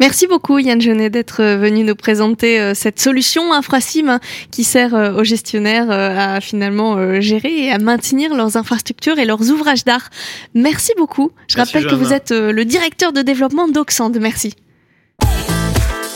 Merci 0.00 0.26
beaucoup 0.26 0.58
Yann 0.58 0.80
Genet 0.80 1.10
d'être 1.10 1.40
euh, 1.40 1.56
venu 1.56 1.84
nous 1.84 1.94
présenter 1.94 2.60
euh, 2.60 2.74
cette 2.74 3.00
solution 3.00 3.52
Infrasim 3.52 4.08
hein, 4.08 4.20
qui 4.50 4.64
sert 4.64 4.94
euh, 4.94 5.12
aux 5.14 5.24
gestionnaires 5.24 5.90
à 5.90 6.40
finalement 6.40 7.20
gérer 7.20 7.66
et 7.66 7.70
à 7.70 7.78
maintenir 7.78 8.34
leurs 8.34 8.56
infrastructures 8.56 9.18
et 9.18 9.24
leurs 9.24 9.50
ouvrages 9.50 9.84
d'art. 9.84 10.10
Merci 10.54 10.92
beaucoup. 10.96 11.30
Je 11.48 11.56
Merci 11.56 11.76
rappelle 11.76 11.90
que 11.90 11.94
vous 11.94 12.12
êtes 12.12 12.30
le 12.30 12.64
directeur 12.64 13.12
de 13.12 13.22
développement 13.22 13.68
d'Oxand. 13.68 14.12
Merci. 14.20 14.54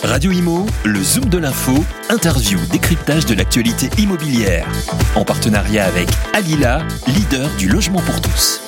Radio 0.03 0.31
Imo, 0.31 0.67
le 0.85 1.03
Zoom 1.03 1.27
de 1.27 1.39
l'info, 1.39 1.75
interview, 2.09 2.59
décryptage 2.71 3.27
de 3.27 3.35
l'actualité 3.35 3.89
immobilière. 4.01 4.67
En 5.17 5.25
partenariat 5.25 5.87
avec 5.87 6.09
Alila, 6.33 6.83
leader 7.09 7.49
du 7.59 7.69
logement 7.69 8.01
pour 8.01 8.21
tous. 8.21 8.61